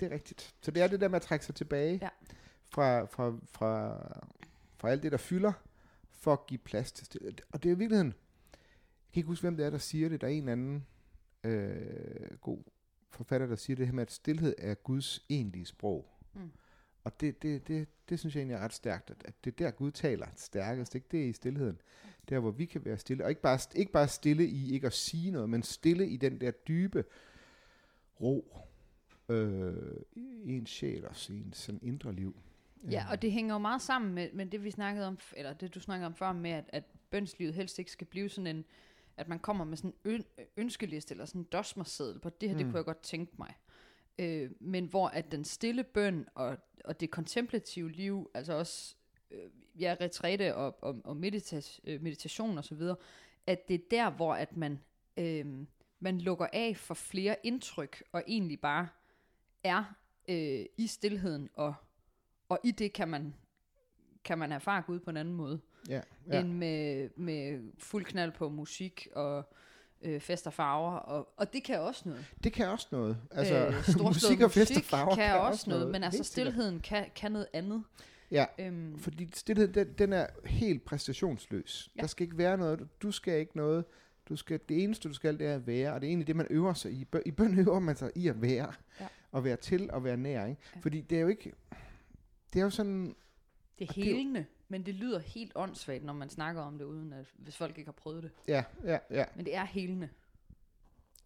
Det 0.00 0.06
er 0.06 0.14
rigtigt. 0.14 0.54
Så 0.60 0.70
det 0.70 0.82
er 0.82 0.86
det 0.86 1.00
der 1.00 1.08
med 1.08 1.16
at 1.16 1.22
trække 1.22 1.44
sig 1.44 1.54
tilbage 1.54 1.98
Ja. 2.02 2.08
fra, 2.70 3.04
fra, 3.04 3.32
fra, 3.52 3.98
fra 4.76 4.90
alt 4.90 5.02
det, 5.02 5.12
der 5.12 5.18
fylder, 5.18 5.52
for 6.18 6.32
at 6.32 6.46
give 6.46 6.58
plads 6.58 6.92
til 6.92 7.06
stille. 7.06 7.32
Og 7.52 7.62
det 7.62 7.68
er 7.68 7.74
i 7.74 7.78
virkeligheden, 7.78 8.14
jeg 8.52 9.12
kan 9.12 9.20
ikke 9.20 9.26
huske, 9.26 9.42
hvem 9.42 9.56
det 9.56 9.66
er, 9.66 9.70
der 9.70 9.78
siger 9.78 10.08
det. 10.08 10.20
Der 10.20 10.26
er 10.26 10.30
en 10.30 10.48
anden 10.48 10.86
øh, 11.44 12.36
god 12.40 12.62
forfatter, 13.10 13.46
der 13.46 13.56
siger 13.56 13.76
det 13.76 13.86
her 13.86 13.92
med, 13.92 14.02
at 14.02 14.12
stillhed 14.12 14.54
er 14.58 14.74
Guds 14.74 15.26
egentlige 15.28 15.66
sprog. 15.66 16.10
Mm. 16.34 16.50
Og 17.04 17.20
det, 17.20 17.42
det, 17.42 17.68
det, 17.68 17.88
det 18.08 18.18
synes 18.18 18.34
jeg 18.34 18.40
egentlig 18.40 18.54
er 18.54 18.64
ret 18.64 18.72
stærkt, 18.72 19.10
at, 19.10 19.16
at 19.24 19.44
det 19.44 19.50
er 19.50 19.64
der 19.64 19.70
Gud 19.70 19.90
taler 19.90 20.26
stærkest, 20.36 20.94
ikke? 20.94 21.06
det 21.10 21.24
er 21.24 21.28
i 21.28 21.32
stillheden. 21.32 21.80
Der, 22.28 22.38
hvor 22.38 22.50
vi 22.50 22.64
kan 22.64 22.84
være 22.84 22.98
stille. 22.98 23.24
Og 23.24 23.30
ikke 23.30 23.42
bare, 23.42 23.58
ikke 23.74 23.92
bare 23.92 24.08
stille 24.08 24.46
i 24.46 24.72
ikke 24.72 24.86
at 24.86 24.92
sige 24.92 25.30
noget, 25.30 25.50
men 25.50 25.62
stille 25.62 26.08
i 26.08 26.16
den 26.16 26.40
der 26.40 26.50
dybe 26.50 27.04
ro 28.20 28.56
øh, 29.28 29.96
i 30.16 30.52
en 30.52 30.66
sjæl 30.66 31.06
og 31.06 31.30
i 31.30 31.32
en 31.32 31.52
sådan 31.52 31.80
indre 31.82 32.12
liv. 32.12 32.36
Ja, 32.90 33.06
og 33.10 33.22
det 33.22 33.32
hænger 33.32 33.54
jo 33.54 33.58
meget 33.58 33.82
sammen 33.82 34.14
med, 34.14 34.32
med 34.32 34.46
det, 34.46 34.64
vi 34.64 34.70
snakkede 34.70 35.06
om, 35.06 35.18
eller 35.36 35.52
det, 35.52 35.74
du 35.74 35.80
snakkede 35.80 36.06
om 36.06 36.14
før, 36.14 36.32
med, 36.32 36.50
at, 36.50 36.64
at 36.68 36.84
bønslivet 37.10 37.54
helst 37.54 37.78
ikke 37.78 37.90
skal 37.90 38.06
blive 38.06 38.28
sådan 38.28 38.56
en, 38.56 38.64
at 39.16 39.28
man 39.28 39.38
kommer 39.38 39.64
med 39.64 39.76
sådan 39.76 39.94
en 40.04 40.10
øn, 40.10 40.24
ønskeliste, 40.56 41.12
eller 41.12 41.24
sådan 41.24 41.40
en 41.40 41.48
dosmerseddel 41.52 42.18
på, 42.18 42.30
det 42.30 42.48
her, 42.48 42.56
mm. 42.56 42.58
det 42.58 42.66
kunne 42.66 42.76
jeg 42.76 42.84
godt 42.84 43.02
tænke 43.02 43.32
mig. 43.38 43.54
Øh, 44.18 44.50
men 44.60 44.84
hvor 44.84 45.08
at 45.08 45.32
den 45.32 45.44
stille 45.44 45.84
bøn, 45.84 46.26
og, 46.34 46.58
og 46.84 47.00
det 47.00 47.10
kontemplative 47.10 47.90
liv, 47.90 48.30
altså 48.34 48.52
også, 48.52 48.96
øh, 49.30 49.50
ja, 49.80 49.96
retræte 50.00 50.54
og, 50.54 50.78
og, 50.82 51.00
og 51.04 51.16
medita- 51.16 51.80
øh, 51.84 52.02
meditation 52.02 52.58
og 52.58 52.64
så 52.64 52.74
videre, 52.74 52.96
at 53.46 53.68
det 53.68 53.74
er 53.74 53.84
der, 53.90 54.10
hvor 54.10 54.34
at 54.34 54.56
man, 54.56 54.80
øh, 55.16 55.46
man 56.00 56.20
lukker 56.20 56.46
af 56.52 56.76
for 56.76 56.94
flere 56.94 57.36
indtryk, 57.44 58.02
og 58.12 58.22
egentlig 58.26 58.60
bare 58.60 58.88
er 59.64 59.94
øh, 60.28 60.66
i 60.76 60.86
stillheden 60.86 61.48
og 61.54 61.74
og 62.48 62.58
i 62.64 62.70
det 62.70 62.92
kan 62.92 63.08
man, 63.08 63.34
kan 64.24 64.38
man 64.38 64.52
erfare 64.52 64.82
Gud 64.82 65.00
på 65.00 65.10
en 65.10 65.16
anden 65.16 65.34
måde, 65.34 65.60
Ja, 65.88 66.00
ja. 66.32 66.40
end 66.40 66.52
med, 66.52 67.08
med 67.16 67.60
fuld 67.78 68.04
knald 68.04 68.32
på 68.32 68.48
musik 68.48 69.08
og 69.14 69.52
øh, 70.02 70.20
fest 70.20 70.46
og 70.46 70.52
farver. 70.52 70.92
Og, 70.92 71.28
og 71.36 71.52
det 71.52 71.64
kan 71.64 71.80
også 71.80 72.08
noget. 72.08 72.24
Det 72.44 72.52
kan 72.52 72.68
også 72.68 72.88
noget. 72.90 73.18
Altså, 73.30 73.66
øh, 73.66 74.04
musik 74.06 74.40
og 74.40 74.50
fest 74.50 74.76
og 74.76 74.82
farver 74.82 75.14
kan, 75.14 75.40
også 75.40 75.70
noget, 75.70 75.90
men 75.90 76.02
altså 76.04 76.24
stillheden 76.24 76.80
kan, 76.80 77.06
kan 77.14 77.32
noget 77.32 77.46
andet. 77.52 77.84
Ja, 78.30 78.44
Øhm, 78.58 78.98
fordi 78.98 79.30
stillhed, 79.34 79.68
den, 79.68 79.92
den 79.92 80.12
er 80.12 80.26
helt 80.44 80.84
præstationsløs. 80.84 81.90
Ja. 81.96 82.00
Der 82.00 82.06
skal 82.06 82.24
ikke 82.24 82.38
være 82.38 82.58
noget. 82.58 82.88
Du 83.02 83.10
skal 83.10 83.38
ikke 83.40 83.56
noget. 83.56 83.84
Du 84.28 84.36
skal, 84.36 84.60
det 84.68 84.82
eneste, 84.84 85.08
du 85.08 85.14
skal, 85.14 85.38
det 85.38 85.46
er 85.46 85.54
at 85.54 85.66
være. 85.66 85.92
Og 85.92 86.00
det 86.00 86.06
er 86.06 86.08
egentlig 86.08 86.26
det, 86.26 86.36
man 86.36 86.46
øver 86.50 86.74
sig 86.74 86.92
i. 86.92 87.06
I 87.26 87.30
bøn 87.30 87.58
øver 87.58 87.78
man 87.78 87.96
sig 87.96 88.10
i 88.14 88.28
at 88.28 88.42
være. 88.42 88.72
Ja. 89.00 89.06
Og 89.32 89.44
være 89.44 89.56
til 89.56 89.90
og 89.90 90.04
være 90.04 90.16
nær. 90.16 90.46
Ikke? 90.46 90.60
Ja. 90.74 90.80
Fordi 90.80 91.00
det 91.00 91.16
er 91.18 91.22
jo 91.22 91.28
ikke... 91.28 91.52
Det 92.52 92.58
er 92.60 92.64
jo 92.64 92.70
sådan... 92.70 93.16
det 93.78 93.84
er 93.84 93.88
og 93.88 93.94
det 93.94 94.04
er 94.06 94.10
jo- 94.10 94.16
helende, 94.16 94.46
men 94.68 94.86
det 94.86 94.94
lyder 94.94 95.18
helt 95.18 95.52
åndssvagt, 95.54 96.04
når 96.04 96.12
man 96.12 96.30
snakker 96.30 96.62
om 96.62 96.78
det, 96.78 96.84
uden 96.84 97.12
at, 97.12 97.26
hvis 97.36 97.56
folk 97.56 97.78
ikke 97.78 97.88
har 97.88 97.92
prøvet 97.92 98.22
det. 98.22 98.30
Ja, 98.48 98.64
ja, 98.84 98.98
ja. 99.10 99.24
Men 99.36 99.44
det 99.44 99.54
er 99.56 99.64
helende. 99.64 100.08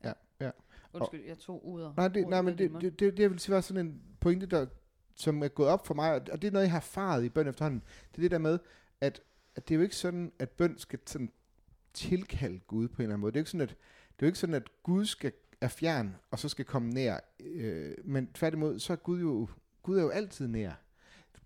Ja, 0.04 0.12
ja. 0.40 0.50
Undskyld, 0.92 1.24
jeg 1.24 1.38
tog 1.38 1.66
ordet. 1.66 1.96
Nej, 1.96 2.08
det, 2.08 2.28
nej 2.28 2.42
men 2.42 2.58
det, 2.58 2.70
det, 2.80 2.98
det, 3.00 3.16
det, 3.16 3.30
vil 3.30 3.38
sige 3.38 3.54
var 3.54 3.60
sådan 3.60 3.86
en 3.86 4.02
pointe, 4.20 4.46
der, 4.46 4.66
som 5.14 5.42
er 5.42 5.48
gået 5.48 5.68
op 5.68 5.86
for 5.86 5.94
mig, 5.94 6.14
og 6.14 6.20
og 6.32 6.42
det 6.42 6.48
er 6.48 6.52
noget, 6.52 6.64
jeg 6.64 6.70
har 6.70 6.78
erfaret 6.78 7.24
i 7.24 7.28
bøn 7.28 7.46
efterhånden. 7.48 7.82
Det 8.10 8.16
er 8.18 8.22
det 8.22 8.30
der 8.30 8.38
med, 8.38 8.58
at, 9.00 9.22
at 9.56 9.68
det 9.68 9.74
er 9.74 9.76
jo 9.76 9.82
ikke 9.82 9.96
sådan, 9.96 10.32
at 10.38 10.50
bøn 10.50 10.78
skal 10.78 10.98
sådan 11.06 11.32
tilkalde 11.94 12.58
Gud 12.58 12.88
på 12.88 12.94
en 12.96 13.02
eller 13.02 13.14
anden 13.14 13.20
måde. 13.20 13.32
Det 13.32 13.36
er 13.36 13.40
jo 13.40 13.42
ikke 13.42 13.50
sådan, 13.50 13.60
at, 13.60 13.68
det 14.16 14.22
er 14.22 14.26
jo 14.26 14.26
ikke 14.26 14.38
sådan, 14.38 14.54
at 14.54 14.82
Gud 14.82 15.04
skal 15.06 15.32
er 15.60 15.68
fjern, 15.68 16.16
og 16.30 16.38
så 16.38 16.48
skal 16.48 16.64
komme 16.64 16.90
nær. 16.90 17.18
Øh, 17.40 17.94
men 18.04 18.32
tværtimod, 18.32 18.78
så 18.78 18.92
er 18.92 18.96
Gud 18.96 19.20
jo, 19.20 19.48
Gud 19.82 19.98
er 19.98 20.02
jo 20.02 20.08
altid 20.08 20.48
nær. 20.48 20.72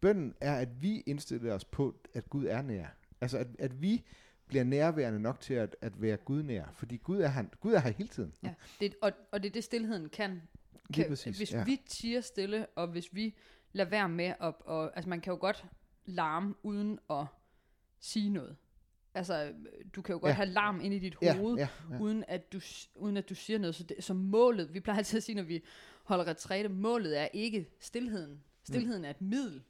Bønnen 0.07 0.35
er, 0.41 0.55
at 0.55 0.83
vi 0.83 1.01
indstiller 1.01 1.55
os 1.55 1.65
på, 1.65 1.95
at 2.15 2.31
Gud 2.31 2.45
er 2.45 2.63
nær. 2.63 2.87
Altså, 3.21 3.39
at, 3.39 3.47
at 3.59 3.83
vi 3.83 4.05
bliver 4.47 4.65
nærværende 4.65 5.21
nok 5.21 5.41
til 5.41 5.55
at, 5.55 5.77
at 5.81 6.03
være 6.03 6.17
Gud 6.17 6.43
nær. 6.43 6.65
Fordi 6.73 6.97
Gud 6.97 7.21
er, 7.21 7.29
han, 7.29 7.51
Gud 7.61 7.73
er 7.73 7.79
her 7.79 7.91
hele 7.91 8.09
tiden. 8.09 8.33
Ja, 8.43 8.55
det, 8.81 8.95
og, 9.03 9.13
og 9.33 9.43
det 9.43 9.49
er 9.49 9.53
det, 9.53 9.65
stillheden 9.65 10.09
kan. 10.09 10.43
Kan 10.95 11.09
præcis, 11.09 11.37
hvis 11.37 11.53
ja. 11.53 11.65
vi 11.65 11.83
tiger 11.87 12.21
stille, 12.21 12.67
og 12.67 12.89
hvis 12.89 13.15
vi 13.15 13.35
lader 13.73 13.91
være 13.91 14.09
med 14.09 14.33
at... 14.41 14.55
Og, 14.61 14.97
altså, 14.97 15.09
man 15.09 15.21
kan 15.21 15.33
jo 15.33 15.39
godt 15.41 15.65
larme 16.05 16.55
uden 16.63 16.99
at 17.11 17.25
sige 18.01 18.31
noget. 18.31 18.57
Altså, 19.15 19.53
du 19.95 20.03
kan 20.03 20.13
jo 20.13 20.19
godt 20.19 20.29
Ja. 20.29 20.29
ja. 20.29 20.35
have 20.35 20.49
larm 20.49 20.81
ind 20.81 20.95
i 20.95 20.99
dit 20.99 21.17
Ja, 21.23 21.37
hoved, 21.37 21.57
ja, 21.57 21.69
ja. 21.91 21.99
Uden, 21.99 22.25
at 22.29 22.53
du, 22.53 22.61
uden 22.95 23.17
at 23.17 23.29
du 23.29 23.35
siger 23.35 23.59
noget. 23.59 23.75
Så, 23.75 23.83
det, 23.83 24.05
så 24.05 24.15
målet, 24.15 24.75
vi 24.75 24.81
plejer 24.81 24.99
altid 24.99 25.17
at 25.17 25.23
sige, 25.23 25.37
når 25.37 25.43
vi 25.43 25.65
holder 26.05 26.27
retræte, 26.27 26.69
målet 26.69 27.21
er 27.21 27.29
ikke 27.33 27.69
stillheden. 27.81 28.43
Stilheden 28.65 29.05
er 29.05 29.11
et 29.11 29.21
middel 29.21 29.63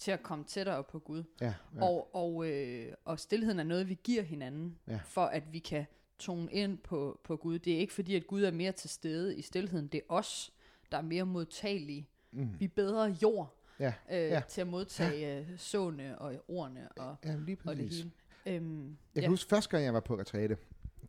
til 0.00 0.10
at 0.10 0.22
komme 0.22 0.44
tættere 0.44 0.84
på 0.84 0.98
Gud. 0.98 1.22
Ja, 1.40 1.46
ja. 1.46 1.82
Og, 1.84 2.14
og, 2.14 2.48
øh, 2.50 2.92
og 3.04 3.18
stillheden 3.20 3.58
er 3.58 3.64
noget, 3.64 3.88
vi 3.88 3.98
giver 4.04 4.22
hinanden, 4.22 4.78
Ja. 4.86 4.92
ja. 4.92 5.00
for 5.04 5.24
at 5.24 5.42
vi 5.52 5.58
kan 5.58 5.84
tone 6.18 6.52
ind 6.52 6.78
på, 6.78 7.20
på 7.24 7.36
Gud. 7.36 7.58
Det 7.58 7.72
er 7.74 7.78
ikke 7.78 7.92
fordi, 7.92 8.14
at 8.16 8.26
Gud 8.26 8.42
er 8.42 8.50
mere 8.50 8.72
til 8.72 8.90
stede 8.90 9.36
i 9.36 9.42
stillheden. 9.42 9.86
Det 9.86 9.98
er 9.98 10.04
os, 10.14 10.52
der 10.92 10.98
er 10.98 11.02
mere 11.02 11.26
modtagelige. 11.26 12.08
Mm. 12.32 12.48
Vi 12.58 12.64
er 12.64 12.68
bedre 12.76 13.16
jord 13.22 13.56
Ja, 13.80 13.86
øh, 14.10 14.16
ja. 14.16 14.28
ja. 14.28 14.42
til 14.48 14.60
at 14.60 14.66
modtage 14.66 15.38
øh, 15.38 15.46
såne 15.56 16.18
og 16.18 16.34
ordene 16.48 16.88
og, 16.96 17.16
ja, 17.24 17.36
lige 17.36 17.58
og 17.64 17.76
det 17.76 17.88
hele. 17.88 18.10
Øhm, 18.46 18.84
Jeg 18.88 18.96
ja. 19.14 19.20
kan 19.20 19.30
huske, 19.30 19.48
første 19.48 19.70
gang 19.70 19.84
jeg 19.84 19.94
var 19.94 20.00
på 20.00 20.18
retræte, 20.18 20.56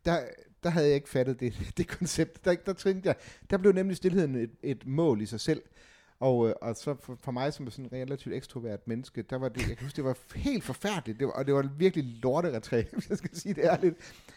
der, 0.04 0.20
der 0.62 0.70
havde 0.70 0.86
jeg 0.86 0.94
ikke 0.94 1.08
fattet 1.08 1.40
det, 1.40 1.54
det 1.76 1.88
koncept. 1.88 2.44
Der, 2.44 2.54
der, 2.54 2.72
tænkte 2.72 3.06
jeg, 3.08 3.16
der 3.50 3.58
blev 3.58 3.72
nemlig 3.72 3.96
stillheden 3.96 4.34
et, 4.34 4.50
et 4.62 4.86
mål 4.86 5.20
i 5.20 5.26
sig 5.26 5.40
selv. 5.40 5.62
Og, 6.22 6.48
øh, 6.48 6.54
og 6.62 6.76
så 6.76 6.94
for, 7.00 7.18
for 7.20 7.32
mig 7.32 7.52
som 7.52 7.70
sådan 7.70 7.84
en 7.84 7.92
relativt 7.92 8.34
ekstrovert 8.34 8.88
menneske, 8.88 9.22
der 9.22 9.36
var 9.36 9.48
det, 9.48 9.68
jeg 9.68 9.76
kan 9.76 9.86
huske, 9.86 9.96
det 9.96 10.04
var 10.04 10.16
helt 10.34 10.64
forfærdeligt, 10.64 11.18
det 11.18 11.26
var, 11.26 11.32
og 11.32 11.46
det 11.46 11.54
var 11.54 11.68
virkelig 11.76 12.04
lorteretræ, 12.22 12.82
hvis 12.92 13.10
jeg 13.10 13.18
skal 13.18 13.36
sige 13.36 13.54
det 13.54 13.64
ærligt. 13.64 13.96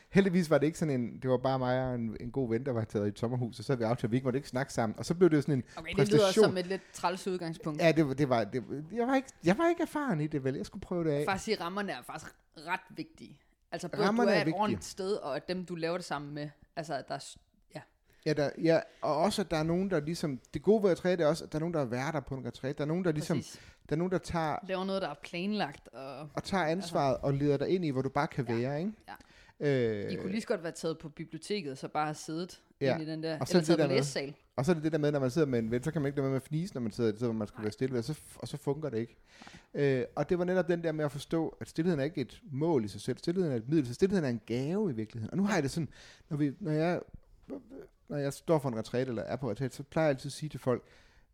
Heldigvis 0.09 0.49
var 0.49 0.57
det 0.57 0.65
ikke 0.65 0.77
sådan 0.79 1.01
en, 1.01 1.19
det 1.21 1.29
var 1.29 1.37
bare 1.37 1.59
mig 1.59 1.87
og 1.87 1.95
en, 1.95 2.17
en 2.19 2.31
god 2.31 2.49
ven, 2.49 2.65
der 2.65 2.71
var 2.71 2.83
taget 2.83 3.05
i 3.05 3.07
et 3.09 3.19
sommerhus, 3.19 3.59
og 3.59 3.65
så 3.65 3.71
havde 3.73 3.79
vi 3.79 3.83
aftalt, 3.85 4.03
at 4.03 4.11
vi 4.11 4.17
ikke 4.17 4.23
måtte 4.25 4.37
ikke 4.37 4.49
snakke 4.49 4.73
sammen, 4.73 4.99
og 4.99 5.05
så 5.05 5.13
blev 5.15 5.29
det 5.29 5.43
sådan 5.43 5.53
en 5.55 5.63
Okay, 5.77 5.93
det 5.95 5.97
lyder 6.09 6.19
præstation. 6.25 6.43
som 6.45 6.57
et 6.57 6.67
lidt 6.67 6.81
træls 6.93 7.27
udgangspunkt. 7.27 7.81
Ja, 7.81 7.91
det, 7.91 8.17
det 8.17 8.29
var, 8.29 8.43
det, 8.43 8.63
jeg, 8.93 9.07
var 9.07 9.15
ikke, 9.15 9.29
jeg 9.43 9.57
var 9.57 9.69
ikke 9.69 9.81
erfaren 9.81 10.21
i 10.21 10.27
det, 10.27 10.43
vel? 10.43 10.55
Jeg 10.55 10.65
skulle 10.65 10.81
prøve 10.81 11.03
det 11.03 11.11
af. 11.11 11.25
Faktisk 11.25 11.45
sige, 11.45 11.57
rammerne 11.61 11.91
er 11.91 12.01
faktisk 12.07 12.35
ret 12.57 12.79
vigtige. 12.89 13.39
Altså, 13.71 13.87
både 13.87 14.07
Rammerne 14.07 14.29
du 14.29 14.31
er 14.31 14.35
er 14.37 14.41
et 14.41 14.45
vigtige. 14.45 14.61
ordentligt 14.61 14.83
sted, 14.85 15.13
og 15.13 15.35
at 15.35 15.47
dem, 15.47 15.65
du 15.65 15.75
laver 15.75 15.97
det 15.97 16.05
sammen 16.05 16.33
med, 16.33 16.49
altså, 16.75 16.93
at 16.93 17.07
der 17.07 17.15
er, 17.15 17.35
ja, 18.25 18.29
Ja, 18.29 18.33
der, 18.33 18.49
ja, 18.63 18.79
og 19.01 19.17
også, 19.17 19.41
at 19.41 19.51
der 19.51 19.57
er 19.57 19.63
nogen, 19.63 19.89
der 19.89 19.99
ligesom... 19.99 20.39
Det 20.53 20.61
gode 20.61 20.83
ved 20.83 20.89
retræte 20.91 21.23
er 21.23 21.27
også, 21.27 21.43
at 21.43 21.51
der 21.51 21.57
er 21.57 21.59
nogen, 21.59 21.73
der 21.73 21.81
er 21.81 21.85
værter 21.85 22.19
på 22.19 22.35
en 22.35 22.45
retræte. 22.45 22.73
Der 22.77 22.83
er 22.83 22.87
nogen, 22.87 23.05
der 23.05 23.11
ligesom... 23.11 23.37
præcis. 23.37 23.61
Der 23.89 23.95
er 23.95 23.97
nogen, 23.97 24.11
der 24.11 24.17
tager, 24.17 24.57
Laver 24.67 24.83
noget, 24.85 25.01
der 25.01 25.09
er 25.09 25.15
planlagt, 25.23 25.87
og 25.87 26.19
og 26.33 26.43
tager 26.43 26.63
ansvaret 26.65 27.17
og 27.17 27.33
leder 27.33 27.57
dig 27.57 27.69
ind 27.69 27.85
i, 27.85 27.89
hvor 27.89 28.01
du 28.01 28.09
bare 28.09 28.27
kan 28.27 28.45
Ja, 28.49 28.53
være, 28.55 28.79
ikke? 28.79 28.91
ja. 29.07 29.13
Øh, 29.59 30.11
I 30.11 30.15
kunne 30.15 30.31
lige 30.31 30.41
så 30.41 30.47
godt 30.47 30.63
være 30.63 30.71
taget 30.71 30.97
på 30.97 31.09
biblioteket, 31.09 31.77
så 31.77 31.87
bare 31.87 32.05
have 32.05 32.15
siddet 32.15 32.61
Ja, 32.81 32.97
i 32.97 33.05
den 33.05 33.23
der, 33.23 33.39
og 33.39 33.47
så 33.47 33.51
eller 33.51 33.59
det 33.61 33.67
taget 33.67 33.79
der 33.79 33.87
med- 33.87 33.95
læsesal. 33.95 34.33
Og 34.55 34.65
så 34.65 34.71
er 34.71 34.73
det 34.73 34.83
det 34.83 34.91
der 34.91 34.97
med, 34.97 35.11
når 35.11 35.19
man 35.19 35.31
sidder 35.31 35.47
med 35.47 35.59
en 35.59 35.71
ven, 35.71 35.83
så 35.83 35.91
kan 35.91 36.01
man 36.01 36.07
ikke 36.09 36.17
lade 36.17 36.23
være 36.23 36.29
med 36.31 36.35
at 36.41 36.47
fnise, 36.47 36.73
når 36.73 36.81
man 36.81 36.91
sidder 36.91 37.09
et 37.09 37.15
sted, 37.15 37.27
hvor 37.27 37.33
man 37.33 37.47
skulle 37.47 37.59
Nej. 37.59 37.63
være 37.65 37.71
stille, 37.71 37.97
og 37.97 38.03
så, 38.03 38.19
og 38.35 38.47
så 38.47 38.57
fungerer 38.57 38.89
det 38.89 38.97
ikke. 38.97 39.17
Øh, 39.73 40.03
og 40.15 40.29
det 40.29 40.39
var 40.39 40.45
netop 40.45 40.67
den 40.67 40.83
der 40.83 40.91
med 40.91 41.05
at 41.05 41.11
forstå, 41.11 41.57
at 41.61 41.69
stillheden 41.69 41.99
er 41.99 42.03
ikke 42.03 42.21
et 42.21 42.41
mål 42.51 42.85
i 42.85 42.87
sig 42.87 43.01
selv. 43.01 43.17
Stillheden 43.17 43.51
er 43.51 43.55
et 43.55 43.69
middel, 43.69 43.87
så 43.87 43.93
stillheden 43.93 44.25
er 44.25 44.29
en 44.29 44.41
gave 44.45 44.91
i 44.91 44.93
virkeligheden. 44.93 45.31
Og 45.31 45.37
nu 45.37 45.43
har 45.43 45.53
jeg 45.53 45.63
det 45.63 45.71
sådan, 45.71 45.89
når, 46.29 46.37
vi, 46.37 46.51
når, 46.59 46.71
jeg, 46.71 46.99
når 48.09 48.17
jeg 48.17 48.33
står 48.33 48.59
for 48.59 48.69
en 48.69 48.75
retræte, 48.77 49.09
eller 49.09 49.21
er 49.23 49.35
på 49.35 49.49
retræte, 49.51 49.75
så 49.75 49.83
plejer 49.83 50.07
jeg 50.07 50.15
altid 50.15 50.27
at 50.29 50.33
sige 50.33 50.49
til 50.49 50.59
folk, 50.59 50.83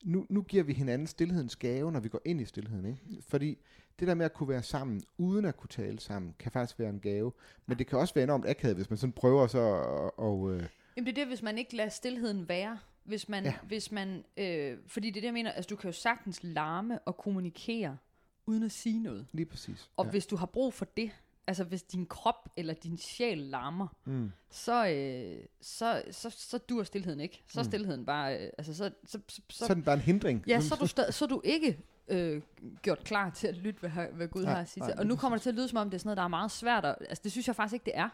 nu, 0.04 0.26
nu 0.30 0.42
giver 0.42 0.64
vi 0.64 0.74
hinanden 0.74 1.08
stillhedens 1.08 1.56
gave, 1.56 1.92
når 1.92 2.00
vi 2.00 2.10
går 2.10 2.22
ind 2.26 2.42
i 2.42 2.46
stillheden. 2.46 2.86
Ikke? 2.86 3.24
Fordi 3.30 3.58
det 4.00 4.08
der 4.08 4.14
med 4.14 4.26
at 4.26 4.34
kunne 4.34 4.50
være 4.50 4.64
sammen, 4.64 5.02
uden 5.18 5.46
at 5.46 5.58
kunne 5.58 5.68
tale 5.68 6.00
sammen, 6.00 6.36
kan 6.40 6.52
faktisk 6.52 6.80
være 6.80 6.90
en 6.90 7.00
gave. 7.00 7.32
Men 7.66 7.80
det 7.80 7.88
kan 7.88 8.00
også 8.00 8.14
være 8.14 8.24
enormt 8.24 8.50
akavet, 8.50 8.76
hvis 8.76 8.90
man 8.90 8.98
sådan 8.98 9.14
prøver 9.14 9.48
så 9.48 9.60
at... 9.60 10.12
Og, 10.18 10.54
øh, 10.54 10.64
Jamen 10.98 11.06
det 11.06 11.12
er 11.12 11.22
det, 11.22 11.28
hvis 11.28 11.42
man 11.42 11.58
ikke 11.58 11.76
lader 11.76 11.90
stillheden 11.90 12.50
være. 12.50 12.80
Hvis 13.04 13.30
man, 13.30 13.44
Ja. 13.44 13.50
ja. 13.50 13.58
hvis 13.68 13.92
man 13.92 14.24
øh, 14.38 14.78
fordi 14.88 15.08
det 15.08 15.18
er 15.18 15.22
det, 15.22 15.26
jeg 15.26 15.34
mener, 15.34 15.52
altså 15.52 15.68
du 15.70 15.76
kan 15.76 15.88
jo 15.88 15.92
sagtens 15.92 16.44
larme 16.44 17.00
og 17.00 17.18
kommunikere, 17.18 17.98
uden 18.46 18.64
at 18.64 18.72
sige 18.72 19.00
noget. 19.04 19.28
lige 19.32 19.46
præcis. 19.46 19.90
Og 19.98 20.06
ja. 20.06 20.12
hvis 20.12 20.26
du 20.26 20.36
har 20.36 20.46
brug 20.46 20.74
for 20.74 20.86
det, 20.98 21.12
altså 21.48 21.64
hvis 21.64 21.84
din 21.84 22.06
krop 22.06 22.50
eller 22.58 22.74
din 22.74 22.98
sjæl 22.98 23.38
larmer, 23.38 23.88
Mm. 24.06 24.32
så, 24.50 24.88
øh, 24.88 25.46
så, 25.62 26.04
så, 26.12 26.30
så 26.30 26.58
dur 26.58 26.84
stillheden 26.84 27.20
ikke. 27.20 27.44
Så 27.48 27.60
er 27.60 27.64
Mm. 27.64 27.70
stillheden 27.70 28.06
bare, 28.06 28.38
øh, 28.46 28.50
altså 28.58 28.74
så, 28.74 28.92
så, 29.06 29.20
så, 29.28 29.42
Så, 29.50 29.58
så, 29.58 29.66
er 29.70 29.74
den 29.74 29.84
bare 29.84 29.96
en 29.96 30.02
hindring. 30.02 30.44
ja, 30.48 30.60
så 30.62 30.76
er 30.76 30.80
du, 30.80 30.88
stad, 30.88 31.12
så 31.12 31.26
er 31.26 31.30
du 31.30 31.42
ikke 31.44 31.80
øh, 32.08 32.42
gjort 32.82 33.04
klar 33.04 33.30
til 33.30 33.48
at 33.48 33.56
lytte, 33.56 33.80
hvad, 33.80 33.90
hvad 34.14 34.28
Gud 34.28 34.44
Nej, 34.44 34.54
har 34.54 34.62
at 34.62 34.70
sige 34.70 34.84
nej. 34.84 34.96
Og 34.98 35.06
nu 35.06 35.16
kommer 35.16 35.38
det 35.38 35.42
til 35.42 35.50
at 35.50 35.56
lyde, 35.56 35.68
som 35.68 35.78
om 35.78 35.90
det 35.90 35.96
er 35.98 36.00
sådan 36.00 36.08
noget, 36.08 36.18
der 36.18 36.24
er 36.24 36.28
meget 36.28 36.52
svært. 36.52 36.86
At, 36.86 36.96
altså 37.00 37.22
det 37.24 37.32
synes 37.32 37.48
jeg 37.48 37.56
faktisk 37.56 37.74
ikke, 37.74 37.86
det 37.86 37.98
er, 37.98 38.10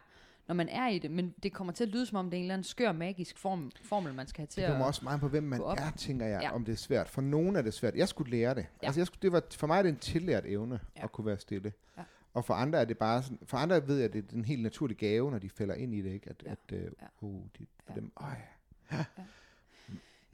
når 0.47 0.55
man 0.55 0.69
er 0.69 0.87
i 0.87 0.99
det. 0.99 1.11
Men 1.11 1.33
det 1.43 1.53
kommer 1.53 1.73
til 1.73 1.83
at 1.83 1.89
lyde, 1.89 2.05
som 2.05 2.17
om 2.17 2.25
det 2.25 2.33
er 2.33 2.37
en 2.37 2.43
eller 2.43 2.53
anden 2.53 2.63
skør, 2.63 2.91
magisk 2.91 3.37
form, 3.37 3.71
formel, 3.83 4.13
man 4.13 4.27
skal 4.27 4.41
have 4.41 4.47
til 4.47 4.61
Det 4.63 4.69
kommer 4.69 4.85
at... 4.85 4.87
også 4.87 5.01
meget 5.03 5.19
på, 5.19 5.27
hvem 5.27 5.43
man 5.43 5.61
er, 5.61 5.91
tænker 5.97 6.25
jeg, 6.25 6.41
Ja. 6.41 6.53
om 6.55 6.65
det 6.65 6.71
er 6.71 6.75
svært. 6.77 7.09
For 7.09 7.21
nogen 7.21 7.55
er 7.55 7.61
det 7.61 7.73
svært. 7.73 7.95
Jeg 7.95 8.07
skulle 8.07 8.31
lære 8.31 8.55
det. 8.55 8.65
Ja. 8.81 8.87
Altså, 8.87 8.99
jeg 8.99 9.07
skulle, 9.07 9.19
det 9.21 9.31
var, 9.31 9.43
for 9.51 9.67
mig 9.67 9.77
er 9.79 9.83
det 9.83 9.89
en 9.89 9.97
tillært 9.97 10.43
evne 10.45 10.79
Ja. 10.97 11.03
at 11.03 11.11
kunne 11.11 11.25
være 11.27 11.39
stille. 11.39 11.73
Ja. 11.97 12.03
Og 12.37 12.45
for 12.45 12.53
andre 12.53 12.79
er 12.81 12.85
det 12.85 12.97
bare 12.97 13.23
sådan, 13.23 13.39
for 13.43 13.57
andre 13.57 13.87
ved 13.87 13.95
jeg, 13.97 14.05
at 14.05 14.13
det 14.13 14.31
er 14.31 14.35
en 14.35 14.45
helt 14.45 14.63
naturlig 14.63 14.97
gave, 14.97 15.31
når 15.31 15.39
de 15.39 15.49
falder 15.49 15.75
ind 15.75 15.93
i 15.95 16.01
det, 16.01 16.11
ikke? 16.11 16.29
At, 16.29 16.43
Ja. 16.45 16.51
at 16.51 16.57
uh, 16.73 16.77
Ja. 16.79 16.87
uh, 17.21 17.43
de, 17.59 17.65
for 17.85 17.93
Ja. 17.93 17.99
dem, 17.99 18.11
øj, 18.17 18.35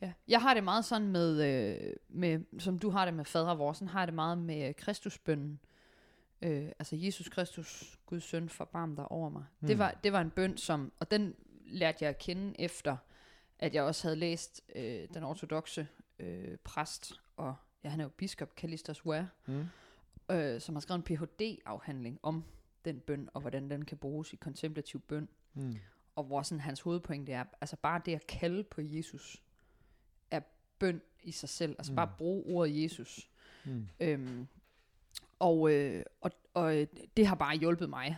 Ja. 0.01 0.13
Jeg 0.27 0.41
har 0.41 0.53
det 0.53 0.63
meget 0.63 0.86
sådan 0.86 1.07
med, 1.07 1.43
øh, 1.43 1.93
med, 2.10 2.60
som 2.60 2.79
du 2.79 2.89
har 2.89 3.05
det 3.05 3.13
med 3.13 3.25
fader 3.25 3.55
vor, 3.55 3.74
sådan 3.74 3.88
har 3.88 4.00
jeg 4.00 4.07
det 4.07 4.13
meget 4.15 4.38
med 4.38 4.67
øh, 4.67 4.75
Kristusbønnen. 4.75 5.60
Øh, 6.41 6.65
altså 6.79 6.95
Jesus 6.95 7.29
Kristus, 7.29 8.00
Guds 8.05 8.24
søn, 8.24 8.50
forbarm 8.50 8.95
dig 8.95 9.12
over 9.12 9.29
mig. 9.29 9.43
Mm. 9.60 9.67
Det, 9.67 9.75
Hmm. 9.75 9.79
var, 9.79 9.91
det 10.03 10.13
var 10.13 10.22
en 10.22 10.29
bøn, 10.29 10.57
som, 10.57 10.91
og 11.00 11.12
den 11.12 11.36
lærte 11.65 11.98
jeg 12.01 12.10
at 12.10 12.17
kende 12.17 12.62
efter, 12.62 12.98
at 13.60 13.75
jeg 13.75 13.83
også 13.83 14.07
havde 14.07 14.15
læst 14.15 14.62
øh, 14.75 15.07
den 15.13 15.24
ortodoxe 15.24 15.88
øh, 16.19 16.57
præst, 16.63 17.13
og 17.38 17.55
ja, 17.83 17.89
han 17.89 18.00
er 18.00 18.03
jo 18.03 18.10
biskop, 18.10 18.50
Callistus 18.57 19.05
Ware, 19.05 19.29
mm. 19.45 19.65
Øh, 20.32 20.62
som 20.62 20.75
har 20.75 20.80
skrevet 20.80 21.10
en 21.10 21.18
Ph.D.-afhandling 21.18 22.20
om 22.24 22.44
den 22.86 23.00
bøn, 23.00 23.30
og 23.34 23.42
hvordan 23.42 23.70
den 23.70 23.86
kan 23.86 23.98
bruges 23.98 24.34
i 24.34 24.36
kontemplativ 24.36 25.00
bøn. 25.00 25.30
Mm. 25.53 25.75
Og 26.15 26.24
hvor 26.24 26.42
sådan 26.42 26.60
hans 26.60 26.82
hovedpointe 26.82 27.32
er, 27.32 27.44
altså 27.62 27.75
bare 27.75 28.01
det 28.06 28.15
at 28.15 28.27
kalde 28.27 28.63
på 28.63 28.82
Jesus, 28.82 29.44
er 30.32 30.39
bøn 30.80 31.01
i 31.24 31.32
sig 31.32 31.50
selv. 31.50 31.75
Altså 31.77 31.92
mm. 31.92 31.96
bare 31.96 32.13
bruge 32.18 32.44
ordet 32.46 32.84
Jesus. 32.84 33.30
Mm. 33.65 33.88
Øhm, 34.00 34.48
og, 35.39 35.72
øh, 35.72 36.03
og, 36.22 36.32
og 36.53 36.77
øh, 36.77 36.88
det 37.18 37.27
har 37.27 37.36
bare 37.36 37.58
hjulpet 37.58 37.89
mig 37.89 38.18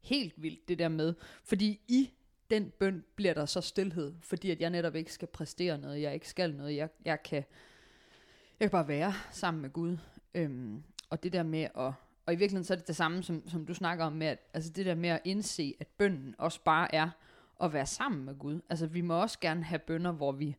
helt 0.00 0.42
vildt, 0.42 0.68
det 0.68 0.78
der 0.78 0.88
med. 0.88 1.14
Fordi 1.44 1.80
i 1.88 2.10
den 2.50 2.70
bøn 2.70 3.04
bliver 3.16 3.34
der 3.34 3.46
så 3.46 3.60
stillhed, 3.60 4.14
fordi 4.20 4.50
at 4.50 4.60
jeg 4.60 4.70
netop 4.70 4.94
ikke 4.94 5.12
skal 5.12 5.28
præstere 5.28 5.78
noget, 5.78 6.02
jeg 6.02 6.14
ikke 6.14 6.28
skal 6.28 6.54
noget, 6.54 6.76
jeg, 6.76 6.88
jeg, 7.04 7.22
kan, 7.22 7.44
jeg 8.60 8.64
kan 8.64 8.70
bare 8.70 8.88
være 8.88 9.14
sammen 9.30 9.62
med 9.62 9.70
Gud. 9.70 9.96
Øhm, 10.34 10.82
og 11.10 11.22
det 11.22 11.32
der 11.32 11.42
med 11.42 11.62
at, 11.62 11.92
og 12.26 12.34
i 12.34 12.36
virkeligheden 12.36 12.64
så 12.64 12.74
er 12.74 12.76
det 12.76 12.86
det 12.88 12.96
samme, 12.96 13.22
som, 13.22 13.48
som 13.48 13.66
du 13.66 13.74
snakker 13.74 14.04
om, 14.04 14.12
med 14.12 14.26
at, 14.26 14.38
altså 14.54 14.70
det 14.70 14.86
der 14.86 14.94
med 14.94 15.08
at 15.08 15.20
indse, 15.24 15.74
at 15.80 15.86
bønnen 15.86 16.34
også 16.38 16.60
bare 16.64 16.94
er 16.94 17.10
at 17.62 17.72
være 17.72 17.86
sammen 17.86 18.24
med 18.24 18.38
Gud. 18.38 18.60
Altså 18.70 18.86
vi 18.86 19.00
må 19.00 19.20
også 19.20 19.38
gerne 19.40 19.64
have 19.64 19.78
bønder, 19.78 20.12
hvor 20.12 20.32
vi 20.32 20.56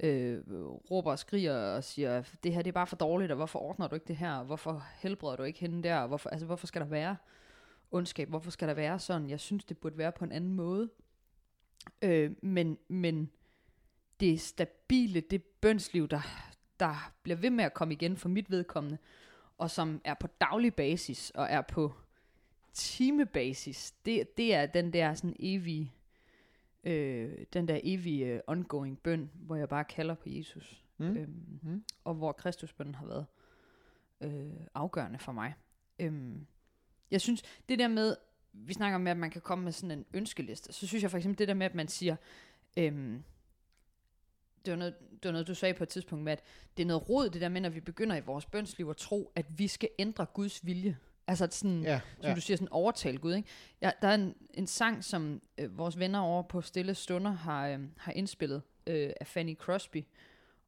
øh, 0.00 0.40
råber 0.90 1.10
og 1.10 1.18
skriger 1.18 1.54
og 1.54 1.84
siger, 1.84 2.22
det 2.42 2.54
her 2.54 2.62
det 2.62 2.68
er 2.68 2.72
bare 2.72 2.86
for 2.86 2.96
dårligt, 2.96 3.30
og 3.30 3.36
hvorfor 3.36 3.58
ordner 3.58 3.88
du 3.88 3.94
ikke 3.94 4.08
det 4.08 4.16
her, 4.16 4.32
og 4.32 4.44
hvorfor 4.44 4.86
helbreder 4.98 5.36
du 5.36 5.42
ikke 5.42 5.60
hende 5.60 5.82
der, 5.82 5.98
og 5.98 6.08
hvorfor, 6.08 6.30
altså, 6.30 6.46
hvorfor 6.46 6.66
skal 6.66 6.80
der 6.80 6.88
være 6.88 7.16
ondskab, 7.90 8.28
hvorfor 8.28 8.50
skal 8.50 8.68
der 8.68 8.74
være 8.74 8.98
sådan, 8.98 9.30
jeg 9.30 9.40
synes 9.40 9.64
det 9.64 9.78
burde 9.78 9.98
være 9.98 10.12
på 10.12 10.24
en 10.24 10.32
anden 10.32 10.54
måde. 10.54 10.90
Øh, 12.02 12.30
men, 12.42 12.78
men 12.88 13.30
det 14.20 14.40
stabile, 14.40 15.20
det 15.20 15.42
bønsliv, 15.42 16.08
der, 16.08 16.20
der 16.80 17.12
bliver 17.22 17.36
ved 17.36 17.50
med 17.50 17.64
at 17.64 17.74
komme 17.74 17.94
igen 17.94 18.16
for 18.16 18.28
mit 18.28 18.50
vedkommende, 18.50 18.98
og 19.60 19.70
som 19.70 20.00
er 20.04 20.14
på 20.14 20.26
daglig 20.26 20.74
basis, 20.74 21.30
og 21.30 21.46
er 21.50 21.60
på 21.60 21.92
timebasis, 22.72 23.94
det, 24.06 24.36
det 24.36 24.54
er 24.54 24.66
den 24.66 24.92
der 24.92 25.14
sådan 25.14 25.36
evige, 25.38 25.92
øh, 26.84 27.38
den 27.52 27.68
der 27.68 27.80
evige 27.82 28.26
øh, 28.26 28.40
ongoing 28.46 28.98
bøn, 28.98 29.30
hvor 29.34 29.56
jeg 29.56 29.68
bare 29.68 29.84
kalder 29.84 30.14
på 30.14 30.28
Jesus. 30.28 30.84
Mm. 30.98 31.16
Øhm, 31.16 31.58
Mm. 31.62 31.84
og 32.04 32.14
hvor 32.14 32.32
Kristusbønnen 32.32 32.94
har 32.94 33.06
været 33.06 33.26
øh, 34.20 34.66
afgørende 34.74 35.18
for 35.18 35.32
mig. 35.32 35.54
Øhm, 35.98 36.46
jeg 37.10 37.20
synes, 37.20 37.42
det 37.68 37.78
der 37.78 37.88
med, 37.88 38.16
vi 38.52 38.72
snakker 38.72 38.94
om, 38.96 39.06
at 39.06 39.16
man 39.16 39.30
kan 39.30 39.40
komme 39.40 39.64
med 39.64 39.72
sådan 39.72 39.98
en 39.98 40.06
ønskeliste, 40.14 40.72
så 40.72 40.86
synes 40.86 41.02
jeg 41.02 41.10
for 41.10 41.18
eksempel 41.18 41.38
det 41.38 41.48
der 41.48 41.54
med, 41.54 41.66
at 41.66 41.74
man 41.74 41.88
siger, 41.88 42.16
øhm, 42.76 43.22
det, 44.64 44.70
var 44.70 44.76
noget, 44.76 44.94
det 44.98 45.24
var 45.24 45.32
noget, 45.32 45.46
du 45.46 45.54
sagde 45.54 45.74
på 45.74 45.82
et 45.82 45.88
tidspunkt 45.88 46.24
med, 46.24 46.32
at 46.32 46.42
det 46.76 46.82
er 46.82 46.86
noget 46.86 47.08
rod, 47.08 47.30
det 47.30 47.40
der 47.40 47.48
med, 47.48 47.60
når 47.60 47.68
vi 47.68 47.80
begynder 47.80 48.16
i 48.16 48.20
vores 48.20 48.46
bønsliv 48.46 48.88
at 48.90 48.96
tro, 48.96 49.32
at 49.34 49.46
vi 49.58 49.68
skal 49.68 49.88
ændre 49.98 50.26
Guds 50.26 50.66
vilje. 50.66 50.96
Altså 51.26 51.48
sådan, 51.50 51.82
Ja, 51.82 52.00
som 52.16 52.28
ja. 52.28 52.34
du 52.34 52.40
siger, 52.40 52.56
sådan 52.56 52.68
overtale 52.70 53.18
Gud. 53.18 53.34
Ikke? 53.34 53.48
Ja, 53.82 53.90
der 54.02 54.08
er 54.08 54.14
en, 54.14 54.34
en 54.54 54.66
sang, 54.66 55.04
som 55.04 55.42
øh, 55.58 55.78
vores 55.78 55.98
venner 55.98 56.18
over 56.18 56.42
på 56.42 56.60
Stille 56.60 56.94
Stunder 56.94 57.30
har, 57.30 57.68
øh, 57.68 57.78
har 57.96 58.12
indspillet 58.12 58.62
øh, 58.86 59.10
af 59.20 59.26
Fanny 59.26 59.56
Crosby, 59.56 60.04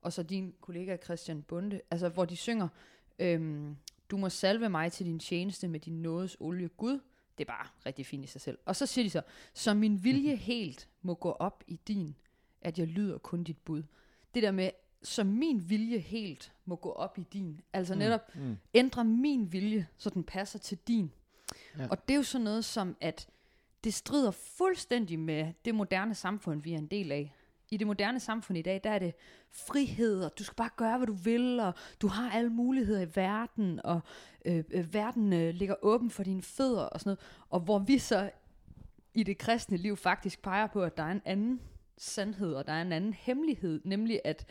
og 0.03 0.13
så 0.13 0.23
din 0.23 0.55
kollega 0.61 0.97
Christian 0.97 1.43
Bunde, 1.43 1.81
altså 1.91 2.09
hvor 2.09 2.25
de 2.25 2.37
synger, 2.37 2.69
øhm, 3.19 3.77
du 4.11 4.17
må 4.17 4.29
salve 4.29 4.69
mig 4.69 4.93
til 4.93 5.07
din 5.07 5.19
tjeneste 5.19 5.69
med 5.69 5.81
din 5.81 6.03
nådes 6.03 6.37
olie 6.41 6.69
Gud. 6.69 7.01
Det 7.39 7.45
er 7.45 7.53
bare 7.53 7.67
rigtig 7.87 8.07
fint 8.07 8.25
i 8.25 8.29
sig 8.29 8.41
selv. 8.41 8.59
Og 8.67 8.77
så 8.77 8.87
siger 8.87 9.05
de 9.05 9.11
så, 9.11 9.23
så 9.55 9.75
min 9.75 10.05
vilje 10.05 10.37
helt 10.53 10.89
må 11.03 11.15
gå 11.15 11.31
op 11.31 11.65
i 11.67 11.81
din, 11.89 12.17
at 12.63 12.79
jeg 12.79 12.87
lyder 12.87 13.19
kun 13.19 13.45
dit 13.45 13.59
bud. 13.59 13.83
Det 14.35 14.43
der 14.43 14.51
med, 14.51 14.71
så 15.03 15.25
min 15.25 15.65
vilje 15.71 15.99
helt 15.99 16.53
må 16.65 16.77
gå 16.77 16.91
op 16.93 17.19
i 17.19 17.27
din. 17.33 17.61
Altså 17.73 17.95
netop, 17.95 18.35
Mm. 18.35 18.57
ændre 18.75 19.05
min 19.05 19.53
vilje, 19.53 19.87
så 19.99 20.11
den 20.11 20.25
passer 20.25 20.59
til 20.59 20.79
din. 20.89 21.13
Ja. 21.79 21.89
Og 21.91 22.09
det 22.09 22.15
er 22.15 22.19
jo 22.19 22.23
sådan 22.23 22.45
noget 22.45 22.65
som, 22.65 22.97
at 23.01 23.29
det 23.85 23.95
strider 23.95 24.31
fuldstændig 24.31 25.19
med 25.19 25.53
det 25.65 25.75
moderne 25.75 26.15
samfund, 26.15 26.63
vi 26.63 26.73
er 26.73 26.79
en 26.79 26.87
del 26.87 27.13
af. 27.13 27.35
I 27.71 27.77
det 27.77 27.87
moderne 27.87 28.21
samfund 28.21 28.59
i 28.59 28.63
dag, 28.63 28.81
der 28.85 28.91
er 28.91 28.99
det 28.99 29.15
frihed, 29.51 30.25
og 30.25 30.39
du 30.39 30.45
skal 30.45 30.55
bare 30.57 30.71
gøre, 30.77 30.97
hvad 30.99 31.07
du 31.07 31.13
vil, 31.13 31.61
og 31.61 31.75
du 32.03 32.07
har 32.07 32.31
alle 32.31 32.51
muligheder 32.51 33.01
i 33.01 33.09
verden, 33.15 33.81
og 33.85 34.01
øh, 34.45 34.65
øh, 34.71 34.95
verden 34.95 35.33
øh, 35.33 35.55
ligger 35.55 35.75
åben 35.83 36.11
for 36.11 36.23
dine 36.23 36.43
fødder 36.43 36.83
og 36.83 37.01
sådan 37.01 37.09
noget. 37.09 37.21
Og 37.51 37.61
hvor 37.61 37.79
vi 37.79 37.99
så 37.99 38.31
i 39.15 39.23
det 39.23 39.39
kristne 39.39 39.77
liv 39.77 39.97
faktisk 39.97 40.43
peger 40.43 40.67
på, 40.67 40.83
at 40.83 40.97
der 40.97 41.03
er 41.03 41.11
en 41.13 41.23
anden 41.25 41.61
sandhed, 41.99 42.55
og 42.55 42.67
der 42.67 42.73
er 42.73 42.83
en 42.83 42.93
anden 42.93 43.13
hemmelighed, 43.13 43.81
nemlig 43.85 44.21
at, 44.25 44.47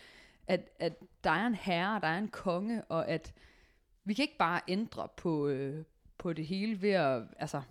at, 0.48 0.70
at 0.80 0.94
der 1.24 1.32
er 1.32 1.48
en 1.48 1.56
herre, 1.56 2.00
der 2.00 2.08
er 2.08 2.18
en 2.18 2.28
konge, 2.28 2.84
og 2.84 3.08
at 3.08 3.34
vi 4.04 4.14
kan 4.14 4.24
ikke 4.24 4.38
bare 4.38 4.62
ændre 4.68 5.08
på, 5.18 5.48
øh, 5.48 5.86
på 6.18 6.34
det 6.34 6.48
hele 6.48 6.82
ved 6.82 6.92
at, 6.92 7.24
altså, 7.40 7.62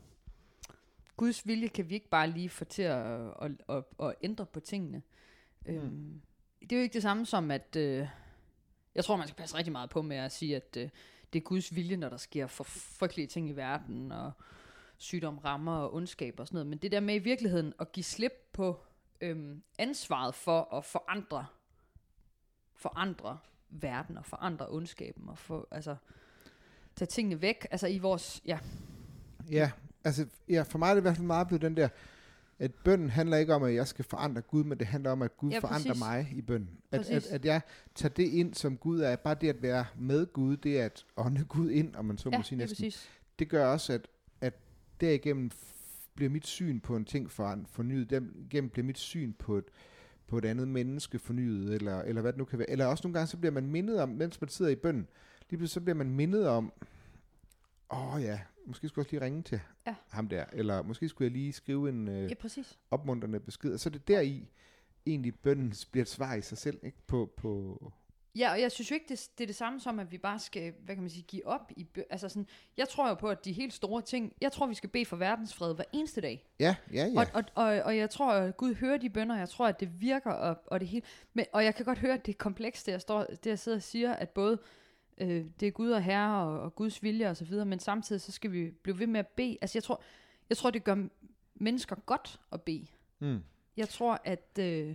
Guds 1.17 1.47
vilje 1.47 1.69
kan 1.69 1.91
vi 1.91 1.95
ikke 1.95 2.09
bare 2.09 2.31
lige 2.31 2.49
få 2.49 2.65
til 2.65 2.83
at, 2.83 3.21
at, 3.43 3.51
at, 3.69 3.85
at 4.03 4.15
ændre 4.23 4.47
på 4.47 4.61
tingene. 4.61 5.03
Mm. 5.67 5.75
Øhm, 5.75 6.21
det 6.61 6.73
er 6.73 6.77
jo 6.77 6.83
ikke 6.83 6.95
det 6.95 7.03
samme 7.03 7.27
som, 7.27 7.51
at, 7.51 7.77
øh, 7.77 8.09
Jeg 8.95 9.05
tror, 9.05 9.17
man 9.17 9.29
skal 9.29 9.37
passe 9.37 9.57
rigtig 9.57 9.73
meget 9.73 9.91
på 9.91 10.03
med 10.03 10.17
at 10.17 10.33
sige, 10.33 10.57
at 10.57 10.77
øh, 10.77 10.89
det 11.33 11.39
er 11.39 11.45
Guds 11.45 11.75
vilje, 11.75 11.97
når 11.97 12.09
der 12.09 12.17
sker 12.17 12.47
for 12.47 12.65
frygtelige 12.65 13.27
ting 13.27 13.49
i 13.49 13.53
verden, 13.53 14.13
og 14.13 14.33
sygdom 14.99 15.39
rammer 15.39 15.77
og 15.77 15.95
ondskab 15.95 16.41
og 16.41 16.47
sådan 16.47 16.57
noget. 16.57 16.67
Men 16.67 16.79
det 16.79 16.93
der 16.93 17.01
med 17.01 17.15
i 17.15 17.19
virkeligheden 17.19 17.73
at 17.81 17.93
give 17.93 18.05
slip 18.05 18.33
på 18.53 18.81
øhm, 19.21 19.63
ansvaret 19.79 20.35
for 20.35 20.75
at 20.75 20.85
forandre, 20.85 21.47
forandre 22.75 23.39
verden 23.71 24.17
og 24.19 24.25
forandre 24.25 24.69
ondskaben 24.69 25.29
og 25.29 25.39
få, 25.39 25.69
altså, 25.71 25.97
tage 26.97 27.07
tingene 27.07 27.41
væk, 27.43 27.67
altså 27.71 27.87
i 27.87 27.99
vores, 27.99 28.43
ja, 28.47 28.59
Ja, 29.51 29.71
altså 30.05 30.27
ja, 30.49 30.63
for 30.63 30.79
mig 30.79 30.91
er 30.91 30.95
det 30.95 31.01
i 31.01 31.03
hvert 31.03 31.17
fald 31.17 31.27
meget 31.27 31.47
blevet 31.47 31.63
den 31.63 31.77
der, 31.77 31.89
at 32.59 32.75
bønden 32.75 33.11
handler 33.11 33.37
ikke 33.37 33.55
om, 33.55 33.63
at 33.63 33.75
jeg 33.75 33.89
skal 33.89 34.05
forandre 34.05 34.41
Gud, 34.41 34.65
men 34.65 34.79
det 34.79 34.87
handler 34.87 35.11
om, 35.11 35.23
at 35.23 35.37
Gud 35.37 35.51
Ja, 35.51 35.55
ja, 35.57 35.61
forandrer 35.61 35.89
præcis. 35.93 36.01
mig 36.05 36.29
i 36.37 36.43
bønden. 36.43 36.71
At, 36.93 37.01
at, 37.01 37.07
Præcis. 37.07 37.31
at 37.31 37.45
jeg 37.45 37.61
tager 37.95 38.15
det 38.15 38.23
ind, 38.29 38.55
som 38.55 38.77
Gud 38.77 39.01
er. 39.01 39.17
Bare 39.17 39.35
det 39.35 39.49
at 39.49 39.63
være 39.63 39.87
med 39.99 40.27
Gud, 40.33 40.57
det 40.57 40.81
er 40.81 40.85
at 40.85 41.05
ånde 41.17 41.45
Gud 41.45 41.71
ind, 41.71 41.97
om 41.97 42.05
man 42.05 42.19
så 42.19 42.29
ja, 42.33 42.37
må 42.39 42.43
sige 42.43 42.57
lige 42.59 42.67
næsten. 42.67 42.85
præcis. 42.85 43.11
Det 43.39 43.49
gør 43.49 43.67
også, 43.67 43.93
at, 43.93 44.09
at 44.41 44.55
derigennem 45.01 45.51
bliver 46.15 46.31
mit 46.31 46.47
syn 46.47 46.81
på 46.81 46.97
en 46.97 47.05
ting 47.05 47.31
for, 47.31 47.59
fornyet. 47.67 48.11
Derigennem 48.11 48.71
bliver 48.71 48.85
mit 48.87 48.99
syn 48.99 49.33
på 49.33 49.57
et, 49.59 49.65
på 50.27 50.39
et 50.39 50.45
andet 50.45 50.69
menneske 50.69 51.19
fornyet, 51.19 51.75
eller, 51.75 52.03
eller 52.03 52.23
hvad 52.23 52.33
det 52.33 52.39
nu 52.39 52.45
kan 52.45 52.59
være. 52.59 52.71
Eller 52.71 52.87
også 52.87 53.03
nogle 53.09 53.15
gange, 53.15 53.27
så 53.27 53.37
bliver 53.37 53.53
man 53.53 53.67
mindet 53.67 54.01
om, 54.01 54.09
mens 54.09 54.41
man 54.41 54.49
sidder 54.49 54.71
i 54.71 54.77
bønden, 54.77 55.09
lige 55.51 55.69
så 55.69 55.81
bliver 55.81 55.95
man 55.95 56.11
mindet 56.11 56.49
om, 56.49 56.73
åh 57.91 58.15
oh 58.15 58.23
ja, 58.23 58.41
måske 58.67 58.89
skulle 58.89 59.03
jeg 59.03 59.07
også 59.07 59.17
lige 59.17 59.25
ringe 59.25 59.43
til 59.43 59.61
Ja. 59.87 59.95
ham 60.09 60.29
der, 60.29 60.45
eller 60.53 60.83
måske 60.83 61.09
skulle 61.09 61.27
jeg 61.27 61.33
lige 61.33 61.53
skrive 61.53 61.89
en 61.89 62.09
øh, 62.09 62.31
Ja, 62.31 62.35
præcis. 62.35 62.79
opmuntrende 62.91 63.41
besked. 63.41 63.73
Og 63.73 63.81
så 63.81 63.89
er 63.89 63.91
det 63.93 64.09
der 64.09 64.21
i, 64.21 64.49
egentlig 65.07 65.35
bønden 65.35 65.73
bliver 65.93 66.03
et 66.03 66.09
svar 66.09 66.35
i 66.35 66.43
sig 66.43 66.59
selv, 66.59 66.79
ikke? 66.83 66.99
På, 67.07 67.33
på 67.37 67.93
Ja, 68.37 68.51
og 68.51 68.61
jeg 68.61 68.73
synes 68.73 68.91
jo 68.91 68.95
ikke, 68.95 69.07
det, 69.09 69.29
det 69.39 69.45
er 69.45 69.47
det 69.47 69.57
samme 69.57 69.81
som, 69.81 69.99
at 69.99 70.13
vi 70.13 70.19
bare 70.19 70.39
skal, 70.39 70.73
hvad 70.85 70.95
kan 70.95 71.03
man 71.03 71.11
sige, 71.11 71.23
give 71.23 71.47
op. 71.47 71.73
I, 71.77 71.87
altså 72.11 72.29
sådan, 72.29 72.47
jeg 72.77 72.89
tror 72.89 73.09
jo 73.09 73.15
på, 73.15 73.29
at 73.29 73.45
de 73.45 73.53
helt 73.53 73.73
store 73.73 74.03
ting, 74.03 74.33
jeg 74.41 74.53
tror, 74.53 74.67
vi 74.67 74.75
skal 74.75 74.91
bede 74.91 75.05
for 75.05 75.17
verdensfred 75.17 75.75
hver 75.75 75.85
eneste 75.93 76.21
dag. 76.21 76.47
ja, 76.61 76.77
ja, 76.93 77.07
ja. 77.07 77.21
Og, 77.21 77.27
og, 77.35 77.45
og, 77.55 77.83
og 77.83 77.97
jeg 77.97 78.11
tror, 78.11 78.33
at 78.33 78.57
Gud 78.57 78.75
hører 78.75 78.99
de 78.99 79.11
bønder, 79.11 79.37
jeg 79.37 79.49
tror, 79.49 79.67
at 79.67 79.81
det 79.81 80.01
virker, 80.01 80.31
og, 80.31 80.59
og 80.67 80.81
det 80.81 80.89
hele. 80.89 81.07
Men, 81.35 81.47
og 81.53 81.65
jeg 81.65 81.75
kan 81.75 81.85
godt 81.85 81.99
høre, 81.99 82.15
at 82.15 82.27
det 82.27 82.33
er 82.33 82.39
komplekst, 82.39 82.87
det 82.87 82.93
jeg, 82.93 83.01
står, 83.01 83.25
det 83.25 83.47
jeg 83.47 83.59
sidder 83.59 83.79
og 83.79 83.83
siger, 83.83 84.13
at 84.13 84.31
både 84.31 84.59
øh, 85.19 85.45
det 85.61 85.69
er 85.69 85.71
Gud 85.71 85.91
og 85.91 86.03
Herre, 86.03 86.45
og, 86.45 86.61
og 86.61 86.75
Guds 86.75 87.03
vilje 87.03 87.31
og 87.31 87.37
så 87.37 87.45
videre, 87.45 87.67
men 87.67 87.79
samtidig 87.79 88.21
så 88.21 88.33
skal 88.33 88.53
vi 88.53 88.71
blive 88.71 88.99
ved 88.99 89.07
med 89.07 89.21
at 89.21 89.29
bede. 89.29 89.59
Altså 89.61 89.79
jeg 89.79 89.83
tror, 89.83 90.03
jeg 90.49 90.57
tror 90.57 90.71
det 90.71 90.85
gør 90.85 90.97
mennesker 91.55 91.97
godt 91.97 92.41
at 92.53 92.63
bede. 92.63 92.87
Mm. 93.19 93.43
Jeg 93.77 93.89
tror, 93.89 94.21
at 94.25 94.59
øh, 94.61 94.95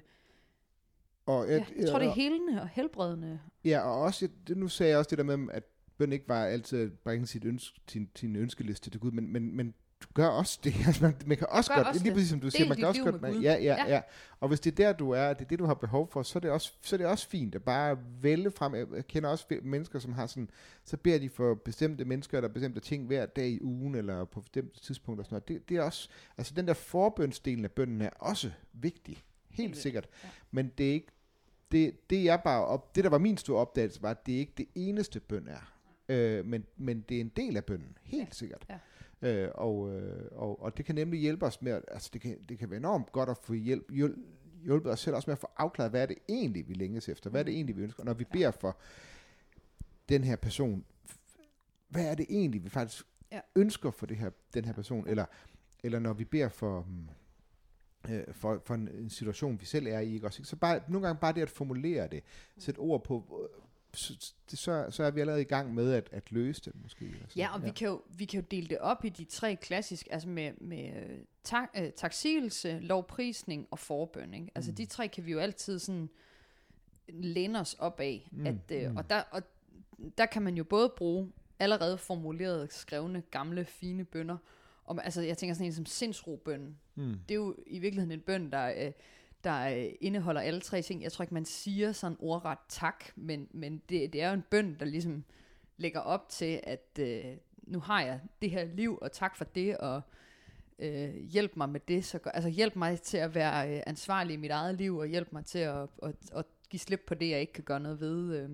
Og, 1.25 1.48
ja, 1.48 1.65
jeg 1.79 1.89
tror, 1.89 2.00
det 2.00 2.08
er 2.08 2.13
helende 2.13 2.62
og 2.62 2.67
helbredende. 2.67 3.39
Ja, 3.65 3.79
og 3.79 4.01
også, 4.01 4.29
det, 4.48 4.58
nu 4.58 4.67
sagde 4.67 4.89
jeg 4.89 5.00
også 5.00 5.10
det 5.10 5.17
der 5.17 5.38
med, 5.38 5.53
at 5.53 5.63
bøn 5.98 6.13
ikke 6.13 6.29
var 6.29 6.46
altid 6.46 6.79
at 6.79 6.94
bringe 6.94 7.27
sit 7.27 7.46
ønske, 7.46 7.79
sin, 7.88 8.10
sin 8.15 8.36
ønskeliste 8.36 8.89
til 8.89 9.00
Gud, 9.00 9.12
men, 9.12 9.34
men, 9.34 9.55
men 9.58 9.74
du 10.01 10.08
gør 10.13 10.27
også 10.27 10.60
det. 10.63 10.74
Altså, 10.88 11.03
man, 11.03 11.15
man 11.25 11.38
kan 11.38 11.48
også 11.50 11.72
Gør 11.72 11.75
godt, 11.75 11.88
også 11.88 12.03
lige 12.03 12.13
præcis 12.13 12.29
som 12.29 12.39
du 12.39 12.46
Del 12.46 12.51
siger, 12.51 12.67
man 12.67 12.77
kan 12.77 12.88
også 12.88 13.03
godt, 13.03 13.22
med 13.22 13.32
man, 13.32 13.41
ja, 13.41 13.53
ja, 13.53 13.75
Ja. 13.86 13.94
ja, 13.94 14.01
Og 14.39 14.48
hvis 14.48 14.60
det 14.60 14.72
er 14.72 14.75
der, 14.75 14.94
du 14.94 15.12
er, 15.12 15.34
det 15.34 15.41
er 15.41 15.48
det, 15.48 15.60
du 15.60 15.65
har 15.65 15.74
behov 15.74 16.08
for, 16.12 16.24
så 16.24 16.39
er 16.39 16.41
det 16.41 16.51
også, 16.51 16.74
så 16.82 16.96
er 16.96 16.98
det 16.98 17.08
også 17.08 17.27
fint 17.29 17.55
at 17.55 17.63
bare 17.63 17.98
vælge 18.22 18.51
frem. 18.51 18.75
Jeg 18.75 19.08
kender 19.08 19.29
også 19.29 19.46
mennesker, 19.63 20.00
som 20.00 20.13
har 20.13 20.27
sådan, 20.27 20.50
så 20.84 20.98
beder 20.98 21.20
de 21.20 21.29
for 21.29 21.53
bestemte 21.53 22.05
mennesker, 22.05 22.38
eller 22.38 22.50
bestemte 22.50 22.79
ting 22.79 23.08
hver 23.08 23.25
dag 23.25 23.48
i 23.48 23.62
ugen, 23.62 23.96
eller 23.96 24.25
på 24.25 24.41
bestemte 24.41 24.79
tidspunkter 24.79 25.22
og 25.24 25.25
sådan 25.25 25.36
noget. 25.36 25.48
Det, 25.48 25.70
det 25.70 25.77
er 25.77 25.82
også, 25.82 26.10
altså 26.38 26.53
den 26.53 26.67
der 26.67 26.74
forbønsdelen 26.74 27.65
af 27.65 27.72
bønnen 27.72 28.01
er 28.01 28.10
også 28.20 28.51
vigtig. 28.74 29.24
Helt 29.50 29.77
sikkert. 29.77 30.08
Ja. 30.24 30.29
Men 30.51 30.72
det 30.77 30.89
er 30.89 30.94
ikke 30.94 31.12
det, 31.72 32.10
det 32.10 32.24
jeg 32.24 32.41
bare 32.43 32.65
op, 32.65 32.95
det 32.95 33.03
der 33.03 33.10
var 33.10 33.17
min 33.17 33.38
store 33.38 33.60
opdagelse 33.62 34.01
var, 34.01 34.12
at 34.12 34.25
det 34.25 34.31
ikke 34.34 34.53
det 34.57 34.67
eneste 34.75 35.19
bøn 35.19 35.48
er. 35.48 35.72
Øh, 36.10 36.45
men, 36.45 36.65
men 36.77 37.01
det 37.10 37.17
er 37.17 37.22
en 37.22 37.29
del 37.36 37.57
af 37.57 37.65
bønnen, 37.65 37.98
helt 38.03 38.27
Ja, 38.29 38.34
sikkert. 38.34 38.65
ja. 38.69 38.77
Øh, 39.22 39.51
og, 39.55 39.93
øh, 39.93 40.25
og, 40.31 40.62
og 40.62 40.77
det 40.77 40.86
kan 40.86 40.95
nemlig 40.95 41.19
hjælpe 41.19 41.45
os 41.45 41.62
med, 41.62 41.71
at- 41.71 41.86
altså 41.91 42.10
det 42.13 42.21
kan, 42.21 42.38
det 42.49 42.60
kan 42.60 42.69
være 42.69 42.78
enormt 42.80 43.12
godt 43.12 43.30
at 43.30 43.38
få 43.38 43.54
hjælp, 43.54 43.91
hjælp, 43.91 44.17
hjulpet 44.63 44.91
os 44.91 44.99
selv 44.99 45.15
også 45.15 45.30
med 45.30 45.34
at 45.34 45.39
få 45.39 45.47
afklaret, 45.58 45.91
hvad 45.91 46.01
er 46.01 46.06
det 46.06 46.17
egentlig, 46.30 46.67
vi 46.69 46.73
længes 46.73 47.10
efter, 47.10 47.30
hvad 47.30 47.39
er 47.41 47.43
det 47.43 47.51
Mm. 47.54 47.56
egentlig, 47.56 47.78
vi 47.78 47.82
ønsker. 47.82 47.99
Og 47.99 48.06
når 48.06 48.13
vi 48.13 48.25
Ja. 48.34 48.38
beder 48.38 48.51
for 48.51 48.78
den 50.10 50.23
her 50.23 50.36
person, 50.36 50.86
hvad 51.89 52.06
er 52.06 52.15
det 52.15 52.25
egentlig, 52.30 52.63
vi 52.63 52.69
faktisk 52.69 53.06
Ja. 53.32 53.39
ønsker 53.56 53.91
for 53.91 54.06
det 54.06 54.17
her, 54.17 54.30
den 54.54 54.65
her 54.65 54.73
person, 54.73 55.08
eller, 55.08 55.25
eller 55.84 55.99
når 55.99 56.13
vi 56.13 56.23
beder 56.23 56.49
for, 56.49 56.82
hmm, 56.82 57.10
øh, 58.10 58.34
for, 58.34 58.62
for 58.65 58.74
en, 58.74 58.88
en 58.88 59.10
situation, 59.10 59.60
vi 59.60 59.65
selv 59.65 59.88
er 59.88 60.00
i, 60.00 60.13
ikke 60.13 60.28
også? 60.28 60.44
Så 60.44 60.56
bare, 60.56 60.82
nogle 60.88 61.08
gange 61.08 61.20
bare 61.20 61.34
det 61.34 61.41
at 61.41 61.50
formulere 61.50 62.08
det, 62.08 62.24
sætte 62.58 62.80
ord 62.80 63.04
på, 63.04 63.48
øh, 63.54 63.62
så, 63.94 64.34
så, 64.48 64.88
så 64.89 65.04
er 65.04 65.12
vi 65.12 65.22
allerede 65.22 65.41
i 65.41 65.46
gang 65.46 65.74
med 65.74 65.94
at, 65.94 66.10
at 66.12 66.32
løse 66.32 66.62
det 66.65 66.74
måske. 66.84 67.06
Altså. 67.06 67.39
Ja, 67.39 67.54
og 67.54 67.60
ja. 67.60 67.65
Vi, 67.65 67.72
kan 67.72 67.88
jo, 67.88 68.02
vi 68.18 68.26
kan 68.26 68.39
jo 68.39 68.46
dele 68.52 68.68
det 68.68 68.78
op 68.78 69.06
i 69.06 69.10
de 69.10 69.26
tre 69.26 69.56
klassiske, 69.56 70.13
altså 70.13 70.30
med, 70.30 70.52
med 70.62 70.86
øh, 70.96 71.18
tak, 71.44 71.70
øh, 71.78 71.91
taksigelse, 71.91 72.80
lovprisning 72.80 73.68
og 73.72 73.80
forbøn. 73.80 74.34
Ikke? 74.34 74.52
Altså 74.56 74.72
Mm. 74.72 74.76
de 74.76 74.86
tre 74.86 75.08
kan 75.08 75.26
vi 75.26 75.32
jo 75.32 75.39
altid 75.39 75.80
sådan 75.80 76.10
læne 77.10 77.60
os 77.60 77.74
op 77.74 78.00
af. 78.00 78.28
Mm, 78.32 78.46
At, 78.46 78.56
øh, 78.72 78.91
mm. 78.91 78.98
og, 78.98 79.10
der, 79.10 79.22
og 79.32 79.41
der 80.18 80.26
kan 80.26 80.41
man 80.41 80.58
jo 80.58 80.63
både 80.63 80.94
bruge 80.98 81.32
allerede 81.60 81.98
formulerede, 81.98 82.68
skrevne, 82.72 83.24
gamle, 83.32 83.65
fine 83.65 84.06
bønder. 84.06 84.38
Og, 84.86 85.06
altså 85.06 85.21
jeg 85.21 85.38
tænker 85.38 85.54
sådan 85.54 85.65
en 85.65 85.74
som 85.74 85.86
sindsrobønnen. 85.86 86.78
Mm. 86.95 87.19
Det 87.30 87.36
er 87.36 87.39
jo 87.39 87.56
i 87.67 87.80
virkeligheden 87.80 88.12
en 88.12 88.26
bøn, 88.26 88.52
der, 88.52 88.86
øh, 88.86 88.91
der 89.43 89.78
øh, 89.78 89.91
indeholder 90.02 90.41
alle 90.41 90.62
tre 90.62 90.82
ting. 90.82 91.04
Jeg 91.04 91.12
tror 91.12 91.24
ikke, 91.24 91.34
man 91.34 91.45
siger 91.45 91.91
sådan 91.91 92.17
ordret 92.19 92.58
tak, 92.69 93.06
men, 93.15 93.48
men 93.52 93.82
det, 93.89 94.13
det 94.13 94.21
er 94.21 94.28
jo 94.28 94.34
en 94.34 94.43
bøn, 94.50 94.76
der 94.80 94.86
ligesom 94.86 95.24
lægger 95.78 96.00
op 96.00 96.30
til, 96.30 96.60
at 96.63 97.00
øh, 97.00 97.26
nu 97.63 97.80
har 97.80 98.02
jeg 98.02 98.19
det 98.41 98.52
her 98.52 98.65
liv, 98.65 99.00
og 99.02 99.12
tak 99.12 99.36
for 99.36 99.45
det, 99.45 99.78
og 99.78 100.02
øh, 100.80 101.15
hjælp 101.15 101.56
mig 101.56 101.69
med 101.69 101.80
det. 101.88 102.06
Så, 102.06 102.19
altså 102.34 102.50
hjælp 102.50 102.76
mig 102.76 103.02
til 103.02 103.17
at 103.17 103.36
være 103.36 103.76
øh, 103.76 103.84
ansvarlig 103.88 104.34
i 104.34 104.38
mit 104.38 104.52
eget 104.52 104.76
liv, 104.76 104.98
og 104.98 105.08
hjælp 105.08 105.34
mig 105.34 105.45
til 105.45 105.60
at, 105.60 105.88
at, 106.04 106.15
at 106.36 106.45
give 106.69 106.80
slip 106.80 107.04
på 107.08 107.13
det, 107.13 107.30
jeg 107.30 107.39
ikke 107.39 107.54
kan 107.54 107.63
gøre 107.63 107.80
noget 107.80 108.00
ved, 108.00 108.36
øh, 108.36 108.50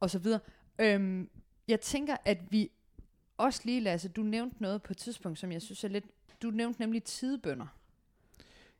og 0.00 0.10
så 0.10 0.18
videre. 0.18 0.40
Øhm, 0.78 1.30
jeg 1.68 1.80
tænker, 1.80 2.16
at 2.24 2.38
vi 2.50 2.70
også 3.42 3.60
lige, 3.64 3.80
Lasse, 3.80 4.08
du 4.08 4.22
nævnte 4.22 4.62
noget 4.62 4.82
på 4.82 4.92
et 4.92 4.96
tidspunkt, 4.96 5.38
som 5.38 5.52
jeg 5.52 5.62
synes 5.62 5.84
er 5.84 5.88
lidt, 5.88 6.04
du 6.42 6.50
nævnte 6.50 6.80
nemlig 6.80 7.04
tidebønder. 7.04 7.66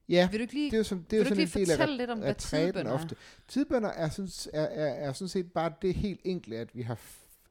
Ja, 0.09 0.29
Vil 0.31 0.41
du 0.41 0.43
ikke 0.43 0.55
lige, 0.55 0.67
det 0.71 0.73
er 0.73 0.79
jo, 0.79 0.85
som, 0.85 1.05
det 1.11 1.17
er 1.17 1.21
jo 1.21 1.29
sådan 1.29 1.41
en 1.41 1.49
del 1.49 1.71
af 1.71 1.97
lidt 1.97 2.11
om, 2.11 2.23
af 2.23 2.37
tidebønder 2.37 2.91
er? 2.91 2.95
ofte. 2.95 3.17
Tidbønder 3.49 3.89
er 3.89 4.09
sådan, 4.09 4.31
er, 4.53 4.63
er, 4.63 5.09
er 5.09 5.13
sådan 5.13 5.29
set 5.29 5.53
bare 5.53 5.73
det 5.83 5.95
helt 5.95 6.21
enkle, 6.25 6.57
at 6.57 6.77
vi 6.77 6.83
har 6.83 6.99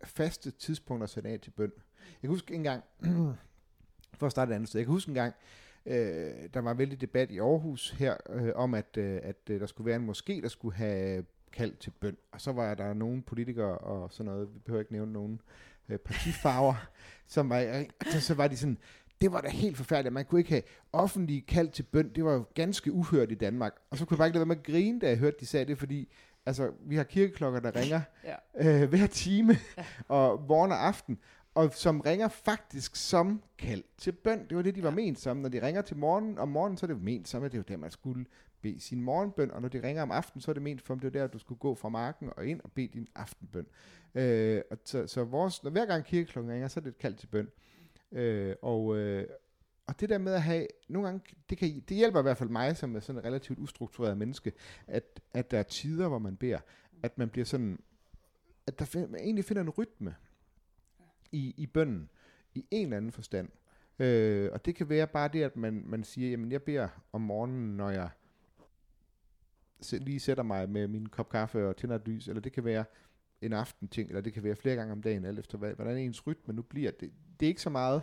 faste 0.04 0.52
tidspunkter 0.52 1.08
sat 1.08 1.26
af 1.26 1.40
til 1.40 1.52
bøn. 1.52 1.72
Jeg 1.78 2.22
kan 2.22 2.30
huske 2.30 2.54
en 2.54 2.64
gang, 2.64 2.84
for 4.20 4.26
at 4.26 4.32
starte 4.32 4.52
et 4.52 4.56
andet 4.56 4.70
sted, 4.70 4.80
jeg 4.80 4.86
kan 4.86 4.94
huske 4.94 5.10
en 5.10 5.16
gang, 5.16 5.34
øh, 5.86 6.32
der 6.54 6.60
var 6.60 6.72
en 6.72 6.78
vældig 6.78 7.02
debat 7.02 7.32
i 7.32 7.40
Aarhus 7.40 7.90
her, 7.90 8.18
øh, 8.30 8.52
om 8.56 8.74
at, 8.74 8.98
øh, 8.98 9.20
at 9.24 9.50
øh, 9.50 9.60
der 9.60 9.66
skulle 9.66 9.86
være 9.86 9.96
en 9.96 10.10
moské, 10.10 10.42
der 10.42 10.48
skulle 10.48 10.76
have 10.76 11.26
kaldt 11.52 11.80
til 11.80 11.92
bøn. 11.92 12.18
Og 12.32 12.42
så 12.42 12.52
var 12.52 12.76
der 12.76 12.94
nogle 12.94 13.22
politikere 13.22 13.78
og 13.78 14.12
sådan 14.12 14.32
noget, 14.32 14.54
vi 14.54 14.60
behøver 14.60 14.82
ikke 14.82 14.94
nævne 14.94 15.14
nogen 15.14 15.34
øh, 15.34 15.71
partifarver, 15.98 16.88
som 17.28 17.50
var, 17.50 17.84
så, 18.12 18.22
så 18.22 18.34
var 18.34 18.48
de 18.48 18.58
sådan, 18.58 18.78
det 19.22 19.32
var 19.32 19.42
da 19.42 19.50
helt 19.50 19.78
forfærdeligt. 19.78 20.14
Man 20.14 20.26
kunne 20.26 20.40
ikke 20.42 20.52
have 20.52 20.64
offentlig 20.94 21.46
kaldt 21.48 21.74
til 21.74 21.84
bøn. 21.84 22.12
Det 22.16 22.26
var 22.26 22.34
jo 22.34 22.46
ganske 22.56 22.92
uhørt 22.92 23.32
i 23.32 23.36
Danmark. 23.36 23.74
Og 23.90 23.98
så 23.98 24.06
kunne 24.06 24.16
jeg 24.16 24.18
bare 24.18 24.28
ikke 24.28 24.36
lade 24.38 24.48
være 24.50 24.56
med 24.56 24.58
at 24.58 24.64
grine, 24.74 25.00
da 25.00 25.08
jeg 25.10 25.18
hørte, 25.18 25.38
de 25.40 25.46
sagde 25.46 25.66
det, 25.66 25.78
fordi 25.78 26.12
altså, 26.46 26.72
vi 26.86 26.96
har 26.96 27.04
kirkeklokker, 27.04 27.60
der 27.60 27.76
ringer 27.76 28.02
Ja. 28.24 28.82
øh, 28.84 28.90
hver 28.90 29.08
time, 29.08 29.58
Ja. 29.78 29.86
og 30.16 30.44
morgen 30.48 30.72
og 30.72 30.88
aften, 30.88 31.20
og 31.56 31.74
som 31.74 32.02
ringer 32.02 32.28
faktisk 32.28 32.96
som 32.96 33.42
kald 33.58 33.84
til 33.98 34.12
bøn. 34.12 34.46
Det 34.50 34.58
var 34.58 34.64
det, 34.64 34.76
de 34.76 34.84
var 34.84 34.90
Ja. 34.90 34.96
ment 34.96 35.20
som. 35.20 35.38
Når 35.38 35.50
de 35.50 35.66
ringer 35.66 35.82
til 35.82 35.98
morgen 35.98 36.38
om 36.38 36.48
morgenen, 36.50 36.78
så 36.78 36.86
er 36.86 36.88
det 36.88 36.94
jo 36.94 37.00
ment 37.04 37.28
som, 37.28 37.44
at 37.44 37.52
det 37.52 37.58
var 37.58 37.64
der, 37.64 37.78
man 37.78 37.92
skulle 37.92 38.26
bede 38.62 38.80
sin 38.80 39.02
morgenbøn, 39.02 39.52
og 39.52 39.62
når 39.62 39.70
de 39.70 39.84
ringer 39.84 40.04
om 40.04 40.12
aftenen, 40.12 40.42
så 40.42 40.52
er 40.52 40.54
det 40.54 40.64
ment 40.64 40.82
for, 40.82 40.94
at 40.94 41.02
det 41.02 41.14
var 41.14 41.20
der, 41.20 41.28
du 41.28 41.40
skulle 41.40 41.60
gå 41.60 41.76
fra 41.76 41.90
marken 41.90 42.30
og 42.38 42.46
ind 42.46 42.62
og 42.62 42.72
bede 42.72 42.88
din 42.88 43.08
aftenbøn. 43.16 43.68
Øh, 44.16 44.62
og 44.72 44.78
så, 44.86 45.08
så 45.08 45.24
vores, 45.24 45.64
når 45.64 45.72
hver 45.72 45.86
gang 45.86 46.06
kirkeklokken 46.06 46.54
ringer, 46.54 46.68
så 46.68 46.80
er 46.80 46.82
det 46.82 46.90
et 46.90 46.98
kald 46.98 47.16
til 47.16 47.28
bøn. 47.28 47.48
Øh, 48.12 48.56
og, 48.62 48.98
øh, 48.98 49.28
og 49.88 50.00
det 50.00 50.10
der 50.10 50.18
med 50.18 50.34
at 50.34 50.42
have, 50.42 50.68
nogle 50.90 51.08
gange, 51.08 51.36
det, 51.50 51.58
kan, 51.58 51.84
det 51.90 51.98
hjælper 51.98 52.20
i 52.20 52.22
hvert 52.22 52.38
fald 52.38 52.50
mig, 52.50 52.78
som 52.78 52.96
er 52.96 53.00
sådan 53.00 53.20
et 53.20 53.26
relativt 53.26 53.60
ustruktureret 53.60 54.18
menneske, 54.18 54.54
at, 54.88 55.22
at 55.34 55.52
der 55.52 55.60
er 55.60 55.64
tider, 55.64 56.08
hvor 56.08 56.20
man 56.20 56.38
beder, 56.38 56.60
at 57.04 57.18
man 57.18 57.30
bliver 57.30 57.46
sådan, 57.46 57.80
at 58.68 58.80
der 58.80 58.86
find, 58.86 59.08
man 59.08 59.22
egentlig 59.22 59.46
finder 59.46 59.62
en 59.62 59.70
rytme 59.70 60.16
i, 61.32 61.54
i 61.58 61.68
bønnen, 61.68 62.10
i 62.54 62.66
en 62.72 62.86
eller 62.86 62.98
anden 62.98 63.12
forstand. 63.12 63.50
Øh, 64.00 64.50
og 64.54 64.66
det 64.66 64.76
kan 64.76 64.90
være 64.90 65.08
bare 65.08 65.28
det, 65.28 65.44
at 65.44 65.58
man, 65.58 65.84
man 65.86 66.04
siger, 66.04 66.30
jamen 66.30 66.52
jeg 66.52 66.64
beder 66.64 66.88
om 67.12 67.22
morgenen, 67.22 67.78
når 67.78 67.90
jeg 67.90 68.10
lige 69.92 70.20
sætter 70.20 70.44
mig 70.44 70.70
med 70.70 70.88
min 70.88 71.06
kop 71.06 71.30
kaffe 71.30 71.68
og 71.68 71.78
tænder 71.78 71.96
et 71.96 72.08
lys, 72.08 72.28
eller 72.28 72.42
det 72.42 72.52
kan 72.52 72.66
være 72.66 72.86
en 73.42 73.54
aften 73.54 73.88
ting, 73.88 74.10
eller 74.10 74.22
det 74.22 74.34
kan 74.34 74.44
være 74.44 74.56
flere 74.56 74.76
gange 74.76 74.92
om 74.92 75.02
dagen, 75.02 75.26
alt 75.26 75.40
efter 75.40 75.58
hvad, 75.58 75.74
hvordan 75.74 75.98
ens 75.98 76.28
rytme 76.28 76.54
nu 76.54 76.62
bliver. 76.62 76.92
Det, 76.92 77.12
det 77.40 77.46
er 77.46 77.48
ikke 77.50 77.62
så 77.62 77.70
meget, 77.70 78.02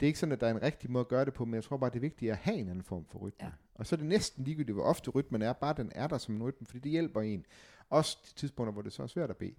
det 0.00 0.06
er 0.06 0.08
ikke 0.08 0.18
sådan, 0.18 0.32
at 0.32 0.40
der 0.40 0.46
er 0.46 0.50
en 0.50 0.62
rigtig 0.62 0.90
måde 0.90 1.00
at 1.00 1.08
gøre 1.08 1.24
det 1.24 1.34
på, 1.34 1.44
men 1.44 1.54
jeg 1.54 1.64
tror 1.64 1.76
bare, 1.76 1.90
det 1.90 1.96
er 1.96 2.00
vigtigt 2.00 2.30
at 2.32 2.36
have 2.38 2.56
en 2.56 2.68
anden 2.68 2.82
form 2.84 3.04
for 3.04 3.18
rytme. 3.18 3.46
Og 3.74 3.86
så 3.86 3.94
er 3.94 3.98
det 3.98 4.06
næsten 4.06 4.44
ligegyldigt, 4.44 4.74
hvor 4.74 4.84
ofte 4.84 5.10
rytmen 5.10 5.42
er, 5.42 5.52
bare 5.52 5.74
den 5.76 5.92
er 5.94 6.06
der 6.06 6.18
som 6.18 6.34
en 6.34 6.42
rytme, 6.42 6.66
fordi 6.66 6.78
det 6.78 6.90
hjælper 6.90 7.20
en. 7.20 7.46
Også 7.90 8.24
til 8.24 8.34
tidspunkter, 8.36 8.72
hvor 8.72 8.82
det 8.82 8.92
så 8.92 9.02
er 9.02 9.06
svært 9.06 9.30
at 9.30 9.36
bede, 9.36 9.54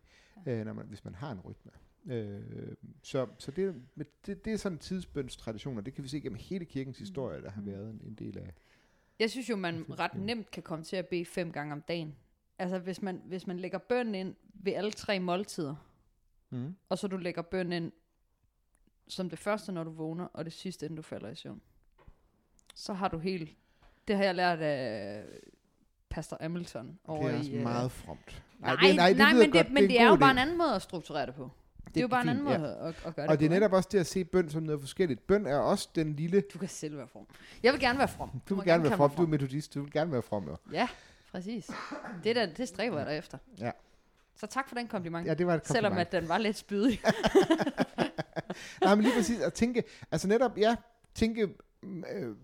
ja. 0.45 0.51
øh, 0.59 0.65
når 0.65 0.73
man, 0.73 0.85
hvis 0.85 1.05
man 1.05 1.15
har 1.15 1.31
en 1.31 1.39
rytme. 1.39 1.71
Øh, 2.05 2.41
så 3.03 3.27
så 3.37 3.51
det, 3.51 3.75
det, 4.25 4.45
det 4.45 4.53
er 4.53 4.57
sådan 4.57 4.75
en 4.75 4.79
tidsbønstradition, 4.79 5.77
og 5.77 5.85
det 5.85 5.93
kan 5.93 6.03
vi 6.03 6.09
se 6.09 6.19
gennem 6.21 6.39
hele 6.41 6.65
kirkens 6.65 6.97
historie, 6.99 7.41
der 7.41 7.51
har 7.51 7.61
Mm. 7.61 7.67
været 7.67 7.89
en, 7.89 8.01
en 8.05 8.13
del 8.13 8.37
af. 8.37 8.53
Jeg 9.19 9.31
synes 9.31 9.49
jo, 9.49 9.55
man 9.55 9.85
ret 9.99 10.15
nemt 10.15 10.51
kan 10.51 10.63
komme 10.63 10.85
til 10.85 10.95
at 10.95 11.07
bede 11.07 11.25
fem 11.25 11.51
gange 11.51 11.73
om 11.73 11.81
dagen. 11.81 12.15
Altså 12.59 12.79
hvis 12.79 13.01
man, 13.01 13.21
hvis 13.25 13.47
man 13.47 13.59
lægger 13.59 13.77
bøn 13.77 14.15
ind 14.15 14.35
ved 14.53 14.73
alle 14.73 14.91
tre 14.91 15.19
måltider, 15.19 15.75
Mm. 16.49 16.75
og 16.89 16.97
så 16.97 17.07
du 17.07 17.17
lægger 17.17 17.41
bøn 17.41 17.71
ind 17.73 17.91
som 19.07 19.29
det 19.29 19.39
første, 19.39 19.71
når 19.71 19.83
du 19.83 19.91
vågner, 19.91 20.25
og 20.33 20.45
det 20.45 20.53
sidste, 20.53 20.85
inden 20.85 20.95
du 20.95 21.01
falder 21.01 21.29
i 21.29 21.35
søvn. 21.35 21.61
Så 22.75 22.93
har 22.93 23.07
du 23.07 23.17
helt... 23.17 23.57
Det 24.07 24.15
har 24.15 24.23
jeg 24.23 24.35
lært 24.35 24.59
af 24.59 25.23
Pastor 26.09 26.37
Hamilton 26.41 26.99
over 27.05 27.23
det 27.27 27.33
er 27.33 27.37
også 27.39 27.51
i... 27.51 27.55
øh, 27.55 27.63
meget 27.63 27.91
fromt. 27.91 28.43
Nej, 28.59 28.75
det, 28.75 28.95
nej, 28.95 29.13
nej 29.13 29.31
lyder 29.31 29.43
men, 29.43 29.53
det, 29.53 29.53
godt. 29.53 29.71
men 29.73 29.83
er 29.83 29.87
det 29.87 29.95
en 29.95 30.01
er 30.01 30.05
god 30.09 30.15
jo 30.17 30.19
bare 30.19 30.31
en 30.31 30.37
anden 30.37 30.57
måde 30.57 30.75
at 30.75 30.81
strukturere 30.81 31.25
det 31.25 31.35
på. 31.35 31.51
Det 31.95 31.99
er 31.99 32.03
jo 32.03 32.07
bare 32.07 32.21
en 32.21 32.29
anden 32.29 32.43
måde 32.43 32.77
at, 32.81 32.95
at 33.05 33.15
gøre 33.15 33.25
det 33.25 33.31
Og 33.31 33.39
det 33.39 33.45
er 33.45 33.49
netop 33.49 33.73
også 33.73 33.89
det 33.91 33.99
at 33.99 34.07
se 34.07 34.23
bøn 34.23 34.49
som 34.49 34.63
noget 34.63 34.81
forskelligt. 34.81 35.27
Bøn 35.27 35.45
er 35.45 35.57
også 35.57 35.89
den 35.95 36.15
lille... 36.15 36.41
Du 36.53 36.57
kan 36.59 36.69
selv 36.69 36.97
være 36.97 37.07
from. 37.07 37.27
Jeg 37.63 37.73
vil 37.73 37.81
gerne 37.81 37.99
være 37.99 38.07
from. 38.07 38.41
Du 38.49 38.55
må 38.55 38.61
vil 38.61 38.71
gerne 38.71 38.83
være 38.83 38.97
from, 38.97 39.11
du 39.11 39.23
er 39.23 39.27
metodist, 39.27 39.73
du 39.73 39.81
vil 39.81 39.91
gerne 39.91 40.11
være 40.11 40.21
from, 40.21 40.47
jo. 40.47 40.57
Ja, 40.71 40.87
præcis. 41.31 41.71
Det, 42.23 42.35
der, 42.35 42.45
det 42.45 42.67
stræber 42.67 42.99
jeg 43.07 43.17
efter. 43.17 43.37
Ja. 43.59 43.71
Så 44.35 44.47
tak 44.47 44.67
for 44.69 44.75
den 44.75 44.87
kompliment. 44.87 45.27
Ja, 45.27 45.33
det 45.33 45.47
var 45.47 45.53
et 45.55 45.67
Selvom 45.67 45.91
kompliment. 45.91 46.13
at 46.13 46.21
den 46.21 46.29
var 46.29 46.37
lidt 46.37 46.57
spydig. 46.57 47.01
Nej, 48.81 48.95
men 48.95 49.03
lige 49.03 49.15
præcis 49.15 49.39
at 49.39 49.53
tænke, 49.53 49.83
altså 50.11 50.27
netop, 50.27 50.57
ja, 50.57 50.75
tænke, 51.15 51.49
øh, 52.13 52.35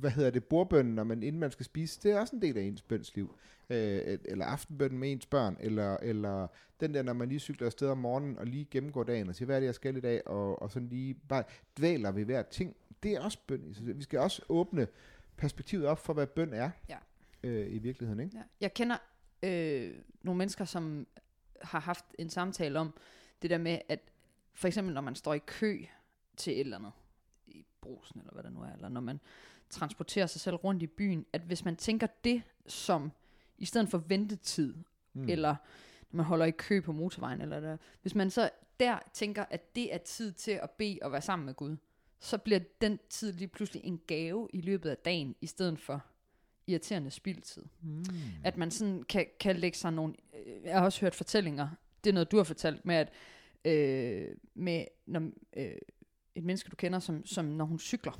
hvad 0.00 0.10
hedder 0.10 0.30
det, 0.30 0.44
bordbønnen, 0.44 0.94
når 0.94 1.04
man, 1.04 1.22
inden 1.22 1.40
man 1.40 1.50
skal 1.50 1.66
spise, 1.66 2.00
det 2.02 2.12
er 2.12 2.20
også 2.20 2.36
en 2.36 2.42
del 2.42 2.58
af 2.58 2.62
ens 2.62 2.82
bønsliv. 2.82 3.38
Øh, 3.70 4.18
eller 4.24 4.44
aftenbønnen 4.44 4.98
med 4.98 5.12
ens 5.12 5.26
børn, 5.26 5.56
eller, 5.60 5.96
eller 5.96 6.46
den 6.80 6.94
der, 6.94 7.02
når 7.02 7.12
man 7.12 7.28
lige 7.28 7.38
cykler 7.38 7.66
afsted 7.66 7.88
om 7.88 7.98
morgenen, 7.98 8.38
og 8.38 8.46
lige 8.46 8.64
gennemgår 8.70 9.04
dagen, 9.04 9.28
og 9.28 9.34
siger, 9.34 9.46
hvad 9.46 9.56
er 9.56 9.60
det, 9.60 9.66
jeg 9.66 9.74
skal 9.74 9.96
i 9.96 10.00
dag, 10.00 10.28
og, 10.28 10.62
og 10.62 10.70
sådan 10.70 10.88
lige 10.88 11.14
bare 11.14 11.44
dvæler 11.78 12.12
ved 12.12 12.24
hver 12.24 12.42
ting. 12.42 12.76
Det 13.02 13.12
er 13.12 13.20
også 13.20 13.38
bøn. 13.46 13.76
Vi 13.80 14.02
skal 14.02 14.18
også 14.18 14.42
åbne 14.48 14.86
perspektivet 15.36 15.86
op 15.86 15.98
for, 15.98 16.12
hvad 16.12 16.26
bøn 16.26 16.52
er 16.52 16.70
Ja. 16.88 16.98
øh, 17.42 17.74
i 17.74 17.78
virkeligheden, 17.78 18.20
ikke? 18.20 18.36
Ja. 18.36 18.42
Jeg 18.60 18.74
kender 18.74 18.96
øh, 19.42 19.90
nogle 20.22 20.38
mennesker, 20.38 20.64
som 20.64 21.06
har 21.62 21.80
haft 21.80 22.04
en 22.18 22.30
samtale 22.30 22.78
om 22.78 22.94
det 23.42 23.50
der 23.50 23.58
med, 23.58 23.78
at 23.88 24.00
for 24.54 24.68
eksempel 24.68 24.94
når 24.94 25.00
man 25.00 25.14
står 25.14 25.34
i 25.34 25.38
kø 25.46 25.78
til 26.36 26.52
et 26.52 26.60
eller 26.60 26.78
andet, 26.78 26.92
i 27.58 27.64
brusen 27.80 28.20
eller 28.20 28.32
hvad 28.32 28.42
det 28.42 28.52
nu 28.52 28.60
er, 28.60 28.72
eller 28.72 28.88
når 28.88 29.00
man 29.00 29.20
transporterer 29.70 30.26
sig 30.26 30.40
selv 30.40 30.56
rundt 30.56 30.82
i 30.82 30.86
byen, 30.86 31.26
at 31.32 31.40
hvis 31.40 31.64
man 31.64 31.76
tænker 31.76 32.06
det 32.24 32.42
som, 32.66 33.12
i 33.58 33.64
stedet 33.64 33.88
for 33.88 33.98
ventetid, 33.98 34.74
Mm. 35.12 35.28
eller 35.28 35.56
når 36.10 36.16
man 36.16 36.26
holder 36.26 36.46
i 36.46 36.50
kø 36.50 36.80
på 36.80 36.92
motorvejen, 36.92 37.40
eller 37.40 37.60
der, 37.60 37.76
hvis 38.02 38.14
man 38.14 38.30
så 38.30 38.50
der 38.80 38.98
tænker, 39.12 39.44
at 39.50 39.74
det 39.76 39.94
er 39.94 39.98
tid 39.98 40.32
til 40.32 40.50
at 40.50 40.70
bede 40.70 40.98
og 41.02 41.12
være 41.12 41.22
sammen 41.22 41.46
med 41.46 41.54
Gud, 41.54 41.76
så 42.20 42.38
bliver 42.38 42.60
den 42.80 42.98
tid 43.08 43.32
lige 43.32 43.48
pludselig 43.48 43.84
en 43.84 44.00
gave 44.06 44.48
i 44.52 44.60
løbet 44.60 44.90
af 44.90 44.96
dagen, 44.96 45.34
i 45.40 45.46
stedet 45.46 45.78
for 45.80 46.04
irriterende 46.66 47.10
spildtid. 47.10 47.64
Mm. 47.82 48.04
At 48.44 48.56
man 48.56 48.70
sådan 48.70 49.02
kan, 49.02 49.26
kan 49.40 49.56
lægge 49.56 49.78
sig 49.78 49.92
nogle... 49.92 50.14
øh, 50.46 50.64
Jeg 50.64 50.78
har 50.78 50.84
også 50.84 51.00
hørt 51.00 51.14
fortællinger, 51.14 51.68
det 52.04 52.10
er 52.10 52.14
noget, 52.14 52.30
du 52.30 52.36
har 52.36 52.44
fortalt, 52.44 52.84
med 52.84 52.94
at 52.94 53.12
øh, 53.64 54.36
med 54.54 54.84
når, 55.06 55.30
øh, 55.56 55.72
et 56.38 56.44
menneske, 56.44 56.70
du 56.70 56.76
kender, 56.76 56.98
som, 56.98 57.26
som 57.26 57.44
når 57.44 57.64
hun 57.64 57.78
cykler, 57.78 58.12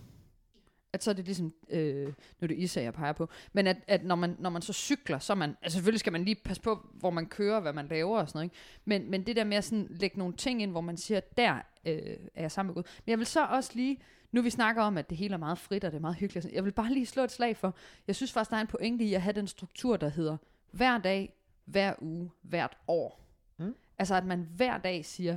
at 0.93 1.05
så 1.05 1.11
er 1.11 1.15
det 1.15 1.25
ligesom, 1.25 1.55
øh, 1.71 2.07
nu 2.07 2.13
er 2.41 2.47
det 2.47 2.59
Isa, 2.59 2.83
jeg 2.83 2.95
peger 2.95 3.13
på, 3.13 3.29
men 3.53 3.67
at, 3.67 3.77
at 3.87 4.05
når, 4.05 4.15
man, 4.15 4.37
når 4.39 4.51
man 4.51 4.63
så 4.63 4.73
cykler, 4.73 5.19
så 5.19 5.33
er 5.33 5.37
man, 5.37 5.57
altså 5.63 5.77
selvfølgelig 5.77 6.01
skal 6.01 6.13
man 6.13 6.25
lige 6.25 6.35
passe 6.35 6.63
på, 6.63 6.87
hvor 6.95 7.11
man 7.11 7.27
kører, 7.27 7.61
hvad 7.61 7.73
man 7.73 7.89
laver 7.89 8.19
og 8.19 8.29
sådan 8.29 8.39
noget, 8.39 8.45
ikke? 8.45 8.57
Men, 8.85 9.11
men 9.11 9.27
det 9.27 9.37
der 9.37 9.45
med 9.45 9.57
at 9.57 9.65
sådan 9.65 9.87
lægge 9.91 10.19
nogle 10.19 10.35
ting 10.35 10.63
ind, 10.63 10.71
hvor 10.71 10.81
man 10.81 10.97
siger, 10.97 11.21
der 11.37 11.55
øh, 11.87 12.17
er 12.35 12.43
jeg 12.43 12.53
sammen 12.53 12.69
med 12.69 12.75
Gud. 12.75 12.83
Men 13.07 13.11
jeg 13.11 13.19
vil 13.19 13.27
så 13.27 13.47
også 13.47 13.71
lige, 13.75 13.99
nu 14.33 14.43
vi 14.43 14.51
snakker 14.51 14.83
om, 14.83 14.99
at 14.99 15.11
det 15.11 15.19
hele 15.19 15.35
er 15.35 15.39
meget 15.39 15.59
frit, 15.59 15.85
og 15.85 15.93
det 15.93 15.97
er 15.97 16.01
meget 16.01 16.17
hyggeligt, 16.17 16.47
jeg 16.53 16.65
vil 16.65 16.73
bare 16.73 16.93
lige 16.93 17.07
slå 17.07 17.25
et 17.25 17.31
slag 17.31 17.57
for, 17.57 17.77
jeg 18.07 18.17
synes 18.17 18.33
faktisk, 18.33 18.51
der 18.51 18.57
er 18.57 18.61
en 18.61 18.67
pointe 18.67 19.05
i 19.05 19.15
at 19.15 19.23
have 19.23 19.33
den 19.33 19.47
struktur, 19.47 19.97
der 19.97 20.09
hedder, 20.09 20.37
hver 20.71 20.99
dag, 20.99 21.35
hver 21.65 21.95
uge, 22.01 22.31
hvert 22.43 22.77
år. 22.89 23.25
Mm. 23.59 23.75
Altså 23.99 24.15
at 24.15 24.25
man 24.25 24.49
hver 24.57 24.79
dag 24.79 25.05
siger, 25.05 25.37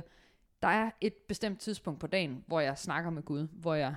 der 0.62 0.68
er 0.68 0.90
et 1.00 1.14
bestemt 1.14 1.60
tidspunkt 1.60 2.00
på 2.00 2.06
dagen, 2.06 2.44
hvor 2.46 2.60
jeg 2.60 2.78
snakker 2.78 3.10
med 3.10 3.22
Gud, 3.22 3.48
hvor 3.52 3.74
jeg 3.74 3.94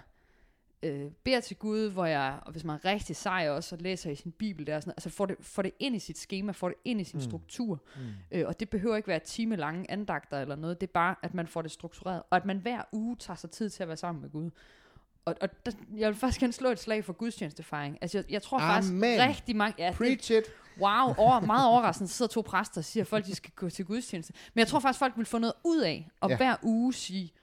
øh, 0.83 1.11
beder 1.23 1.39
til 1.39 1.57
Gud, 1.57 1.89
hvor 1.89 2.05
jeg, 2.05 2.39
og 2.45 2.51
hvis 2.51 2.63
man 2.63 2.75
er 2.83 2.85
rigtig 2.85 3.15
sej 3.15 3.49
også, 3.49 3.75
og 3.75 3.81
læser 3.81 4.11
i 4.11 4.15
sin 4.15 4.31
bibel 4.31 4.67
der, 4.67 4.75
og 4.75 4.81
sådan, 4.81 4.93
altså 4.97 5.09
får 5.09 5.25
det, 5.25 5.35
får 5.39 5.61
det 5.61 5.71
ind 5.79 5.95
i 5.95 5.99
sit 5.99 6.17
schema, 6.17 6.51
får 6.51 6.67
det 6.67 6.77
ind 6.85 7.01
i 7.01 7.03
sin 7.03 7.17
mm. 7.17 7.21
struktur, 7.21 7.81
Mm. 7.95 8.01
øh, 8.31 8.47
og 8.47 8.59
det 8.59 8.69
behøver 8.69 8.95
ikke 8.95 9.07
være 9.07 9.19
time 9.19 9.55
lange 9.55 9.91
andagter 9.91 10.41
eller 10.41 10.55
noget, 10.55 10.81
det 10.81 10.87
er 10.87 10.91
bare, 10.93 11.15
at 11.21 11.33
man 11.33 11.47
får 11.47 11.61
det 11.61 11.71
struktureret, 11.71 12.23
og 12.29 12.37
at 12.37 12.45
man 12.45 12.57
hver 12.57 12.81
uge 12.91 13.15
tager 13.15 13.37
sig 13.37 13.49
tid 13.51 13.69
til 13.69 13.83
at 13.83 13.87
være 13.87 13.97
sammen 13.97 14.21
med 14.21 14.29
Gud. 14.29 14.49
Og, 15.25 15.35
og 15.41 15.49
der, 15.65 15.71
jeg 15.97 16.07
vil 16.09 16.15
faktisk 16.15 16.39
gerne 16.39 16.53
slå 16.53 16.69
et 16.69 16.79
slag 16.79 17.05
for 17.05 17.13
gudstjenestefejring. 17.13 17.97
Altså, 18.01 18.17
jeg, 18.17 18.31
jeg 18.31 18.41
tror 18.41 18.59
faktisk 18.59 18.93
Amen. 18.93 19.19
rigtig 19.21 19.55
mange... 19.55 19.75
Ja, 19.83 19.87
det, 19.89 19.95
Preach 19.97 20.31
it. 20.31 20.43
wow, 20.79 21.13
over, 21.17 21.39
meget 21.53 21.67
overraskende, 21.69 22.07
så 22.09 22.15
sidder 22.17 22.29
to 22.31 22.41
præster 22.41 22.81
og 22.81 22.85
siger, 22.85 23.03
at 23.03 23.07
folk 23.07 23.25
de 23.25 23.35
skal 23.35 23.51
gå 23.55 23.69
til 23.69 23.85
gudstjeneste. 23.85 24.33
Men 24.53 24.59
jeg 24.59 24.67
tror 24.67 24.79
faktisk, 24.79 24.99
folk 24.99 25.13
vil 25.17 25.25
få 25.25 25.37
noget 25.37 25.53
ud 25.63 25.79
af 25.81 26.09
at 26.21 26.29
Ja. 26.31 26.37
hver 26.37 26.55
uge 26.63 26.93
sige, 26.93 27.33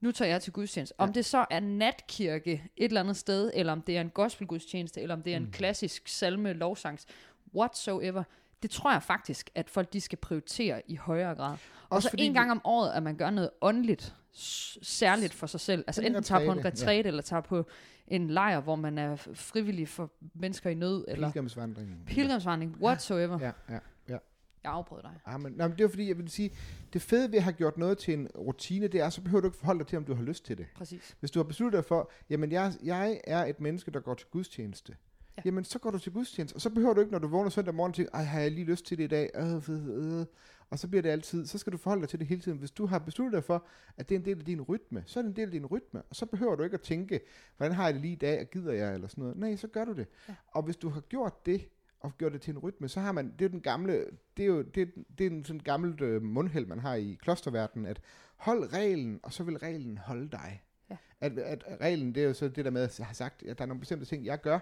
nu 0.00 0.12
tager 0.12 0.28
jeg 0.30 0.42
til 0.42 0.52
gudstjeneste. 0.52 0.94
Om 0.98 1.08
Ja. 1.08 1.12
det 1.12 1.24
så 1.24 1.46
er 1.50 1.60
natkirke 1.60 2.52
et 2.76 2.84
eller 2.84 3.00
andet 3.00 3.16
sted, 3.16 3.50
eller 3.54 3.72
om 3.72 3.82
det 3.82 3.96
er 3.96 4.00
en 4.00 4.10
gospelgudstjeneste, 4.10 5.00
eller 5.00 5.14
om 5.14 5.22
det 5.22 5.32
er 5.32 5.36
en 5.36 5.44
Mm. 5.44 5.50
klassisk 5.52 6.08
salme, 6.08 6.52
lovsangs, 6.52 7.06
whatsoever. 7.54 8.22
Det 8.62 8.70
tror 8.70 8.92
jeg 8.92 9.02
faktisk, 9.02 9.50
at 9.54 9.70
folk 9.70 9.92
de 9.92 10.00
skal 10.00 10.18
prioritere 10.18 10.82
i 10.86 10.96
højere 10.96 11.34
grad. 11.34 11.52
Og 11.52 11.58
Også 11.96 12.06
så 12.06 12.10
fordi 12.10 12.24
en 12.26 12.34
gang 12.34 12.50
om 12.50 12.60
året, 12.64 12.90
at 12.92 13.02
man 13.02 13.16
gør 13.16 13.30
noget 13.30 13.50
åndeligt, 13.60 14.14
særligt 14.32 15.34
for 15.34 15.46
sig 15.46 15.60
selv. 15.60 15.84
Altså 15.86 16.00
En 16.02 16.06
enten 16.06 16.22
tager 16.22 16.46
på 16.46 16.52
en 16.58 16.64
retræte, 16.64 17.02
ja. 17.02 17.08
eller 17.08 17.22
tager 17.22 17.40
på 17.40 17.66
en 18.06 18.30
lejr, 18.30 18.60
hvor 18.60 18.76
man 18.76 18.98
er 18.98 19.16
frivillig 19.16 19.88
for 19.88 20.10
mennesker 20.34 20.70
i 20.70 20.74
nød, 20.74 21.04
eller 21.08 21.28
Pilgrimsvandringen. 21.32 22.02
pilgrimsvandring, 22.06 22.76
whatsoever. 22.82 23.38
Ja, 23.40 23.52
ja, 23.68 23.78
ja. 24.08 24.18
Jeg 24.64 24.72
afbrød 24.72 25.02
dig. 25.02 25.10
Ah, 25.26 25.40
men, 25.40 25.52
nej, 25.52 25.68
men 25.68 25.78
det 25.78 25.84
er 25.84 25.88
fordi, 25.88 26.08
jeg 26.08 26.18
vil 26.18 26.30
sige, 26.30 26.50
det 26.92 27.02
fede 27.02 27.30
ved 27.30 27.38
at 27.38 27.44
have 27.44 27.52
gjort 27.52 27.78
noget 27.78 27.98
til 27.98 28.14
en 28.14 28.28
rutine, 28.38 28.88
det 28.88 29.00
er, 29.00 29.10
så 29.10 29.20
behøver 29.20 29.40
du 29.40 29.46
ikke 29.46 29.58
forholde 29.58 29.78
dig 29.78 29.86
til, 29.86 29.98
om 29.98 30.04
du 30.04 30.14
har 30.14 30.22
lyst 30.22 30.44
til 30.44 30.58
det. 30.58 30.66
Præcis. 30.76 31.16
Hvis 31.20 31.30
du 31.30 31.38
har 31.38 31.44
besluttet 31.44 31.78
dig 31.78 31.84
for, 31.84 32.10
jamen 32.30 32.52
jeg, 32.52 32.72
jeg 32.82 33.20
er 33.24 33.44
et 33.44 33.60
menneske, 33.60 33.90
der 33.90 34.00
går 34.00 34.14
til 34.14 34.26
gudstjeneste, 34.30 34.92
ja. 34.92 34.96
Ja. 35.36 35.42
jamen 35.44 35.64
så 35.64 35.78
går 35.78 35.90
du 35.90 35.98
til 35.98 36.12
gudstjeneste, 36.12 36.56
og 36.56 36.60
så 36.60 36.70
behøver 36.70 36.94
du 36.94 37.00
ikke, 37.00 37.12
når 37.12 37.18
du 37.18 37.28
vågner 37.28 37.50
søndag 37.50 37.74
morgen, 37.74 37.92
tænke, 37.92 38.10
ej, 38.14 38.22
har 38.22 38.40
jeg 38.40 38.50
lige 38.50 38.64
lyst 38.64 38.84
til 38.86 38.98
det 38.98 39.04
i 39.04 39.06
dag? 39.06 39.30
Øh, 39.34 39.54
øh, 39.68 40.20
øh. 40.20 40.26
Og 40.70 40.78
så 40.78 40.88
bliver 40.88 41.02
det 41.02 41.08
altid, 41.08 41.46
så 41.46 41.58
skal 41.58 41.72
du 41.72 41.78
forholde 41.78 42.00
dig 42.00 42.08
til 42.08 42.18
det 42.18 42.26
hele 42.26 42.40
tiden. 42.40 42.58
Hvis 42.58 42.70
du 42.70 42.86
har 42.86 42.98
besluttet 42.98 43.32
dig 43.32 43.44
for, 43.44 43.66
at 43.96 44.08
det 44.08 44.14
er 44.14 44.18
en 44.18 44.24
del 44.24 44.38
af 44.38 44.44
din 44.44 44.62
rytme, 44.62 45.02
så 45.06 45.20
er 45.20 45.22
det 45.22 45.28
en 45.28 45.36
del 45.36 45.44
af 45.44 45.52
din 45.52 45.66
rytme, 45.66 46.02
og 46.02 46.16
så 46.16 46.26
behøver 46.26 46.56
du 46.56 46.62
ikke 46.62 46.74
at 46.74 46.80
tænke, 46.80 47.20
hvordan 47.56 47.74
har 47.74 47.84
jeg 47.84 47.94
det 47.94 48.02
lige 48.02 48.12
i 48.12 48.16
dag, 48.16 48.40
og 48.40 48.46
gider 48.50 48.72
jeg, 48.72 48.94
eller 48.94 49.08
sådan 49.08 49.22
noget. 49.22 49.36
Nej, 49.36 49.56
så 49.56 49.68
gør 49.68 49.84
du 49.84 49.92
det. 49.92 50.06
Ja. 50.28 50.34
Og 50.48 50.62
hvis 50.62 50.76
du 50.76 50.88
har 50.88 51.00
gjort 51.00 51.46
det, 51.46 51.68
og 52.00 52.18
gjort 52.18 52.32
det 52.32 52.40
til 52.40 52.54
en 52.54 52.58
rytme, 52.58 52.88
så 52.88 53.00
har 53.00 53.12
man, 53.12 53.34
det 53.38 53.44
er 53.44 53.48
den 53.48 53.60
gamle, 53.60 54.04
det 54.36 54.42
er 54.42 54.46
jo 54.46 54.62
det, 54.62 54.94
det 55.18 55.26
er 55.26 55.30
en 55.30 55.44
sådan 55.44 55.60
gammelt 55.60 56.00
øh, 56.00 56.22
mundheld, 56.22 56.66
man 56.66 56.78
har 56.78 56.94
i 56.94 57.18
klosterverdenen, 57.22 57.86
at 57.86 58.00
hold 58.36 58.72
reglen, 58.72 59.20
og 59.22 59.32
så 59.32 59.44
vil 59.44 59.58
reglen 59.58 59.98
holde 59.98 60.28
dig. 60.28 60.62
Ja. 60.90 60.96
At, 61.20 61.38
at 61.38 61.64
reglen, 61.80 62.14
det 62.14 62.22
er 62.22 62.26
jo 62.26 62.34
så 62.34 62.48
det 62.48 62.64
der 62.64 62.70
med 62.70 62.82
at 62.82 62.98
have 62.98 63.14
sagt, 63.14 63.42
at 63.42 63.58
der 63.58 63.64
er 63.64 63.68
nogle 63.68 63.80
bestemte 63.80 64.06
ting, 64.06 64.24
jeg 64.24 64.40
gør, 64.40 64.58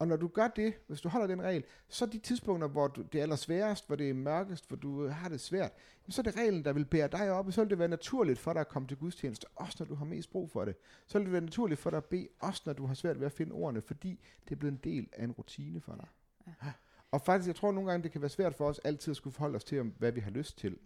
og 0.00 0.08
når 0.08 0.16
du 0.16 0.28
gør 0.28 0.48
det, 0.48 0.74
hvis 0.86 1.00
du 1.00 1.08
holder 1.08 1.26
den 1.26 1.42
regel, 1.42 1.64
så 1.88 2.04
er 2.04 2.08
de 2.08 2.18
tidspunkter, 2.18 2.68
hvor 2.68 2.88
du, 2.88 3.02
det 3.02 3.18
er 3.18 3.22
allersværest, 3.22 3.86
hvor 3.86 3.96
det 3.96 4.10
er 4.10 4.14
mørkest, 4.14 4.68
hvor 4.68 4.76
du 4.76 5.04
øh, 5.04 5.10
har 5.10 5.28
det 5.28 5.40
svært, 5.40 5.72
jamen, 6.02 6.12
så 6.12 6.20
er 6.20 6.22
det 6.22 6.36
reglen, 6.36 6.64
der 6.64 6.72
vil 6.72 6.84
bære 6.84 7.08
dig 7.08 7.30
op, 7.30 7.46
og 7.46 7.52
så 7.52 7.60
vil 7.60 7.70
det 7.70 7.78
være 7.78 7.88
naturligt 7.88 8.38
for 8.38 8.52
dig 8.52 8.60
at 8.60 8.68
komme 8.68 8.88
til 8.88 8.96
gudstjeneste, 8.96 9.46
også 9.56 9.76
når 9.80 9.86
du 9.86 9.94
har 9.94 10.04
mest 10.04 10.30
brug 10.30 10.50
for 10.50 10.64
det. 10.64 10.76
Så 11.06 11.18
vil 11.18 11.24
det 11.24 11.32
være 11.32 11.40
naturligt 11.40 11.80
for 11.80 11.90
dig 11.90 11.96
at 11.96 12.04
bede, 12.04 12.28
også 12.38 12.62
når 12.66 12.72
du 12.72 12.86
har 12.86 12.94
svært 12.94 13.20
ved 13.20 13.26
at 13.26 13.32
finde 13.32 13.52
ordene, 13.52 13.82
fordi 13.82 14.20
det 14.44 14.52
er 14.52 14.56
blevet 14.56 14.72
en 14.72 14.80
del 14.84 15.08
af 15.12 15.24
en 15.24 15.32
rutine 15.32 15.80
for 15.80 15.94
dig. 15.94 16.08
Ja. 16.46 16.72
Og 17.10 17.20
faktisk, 17.20 17.46
jeg 17.46 17.56
tror 17.56 17.72
nogle 17.72 17.90
gange, 17.90 18.02
det 18.02 18.12
kan 18.12 18.20
være 18.20 18.30
svært 18.30 18.54
for 18.54 18.68
os 18.68 18.78
altid 18.78 19.10
at 19.10 19.16
skulle 19.16 19.34
forholde 19.34 19.56
os 19.56 19.64
til, 19.64 19.82
hvad 19.98 20.12
vi 20.12 20.20
har 20.20 20.30
lyst 20.30 20.58
til. 20.58 20.78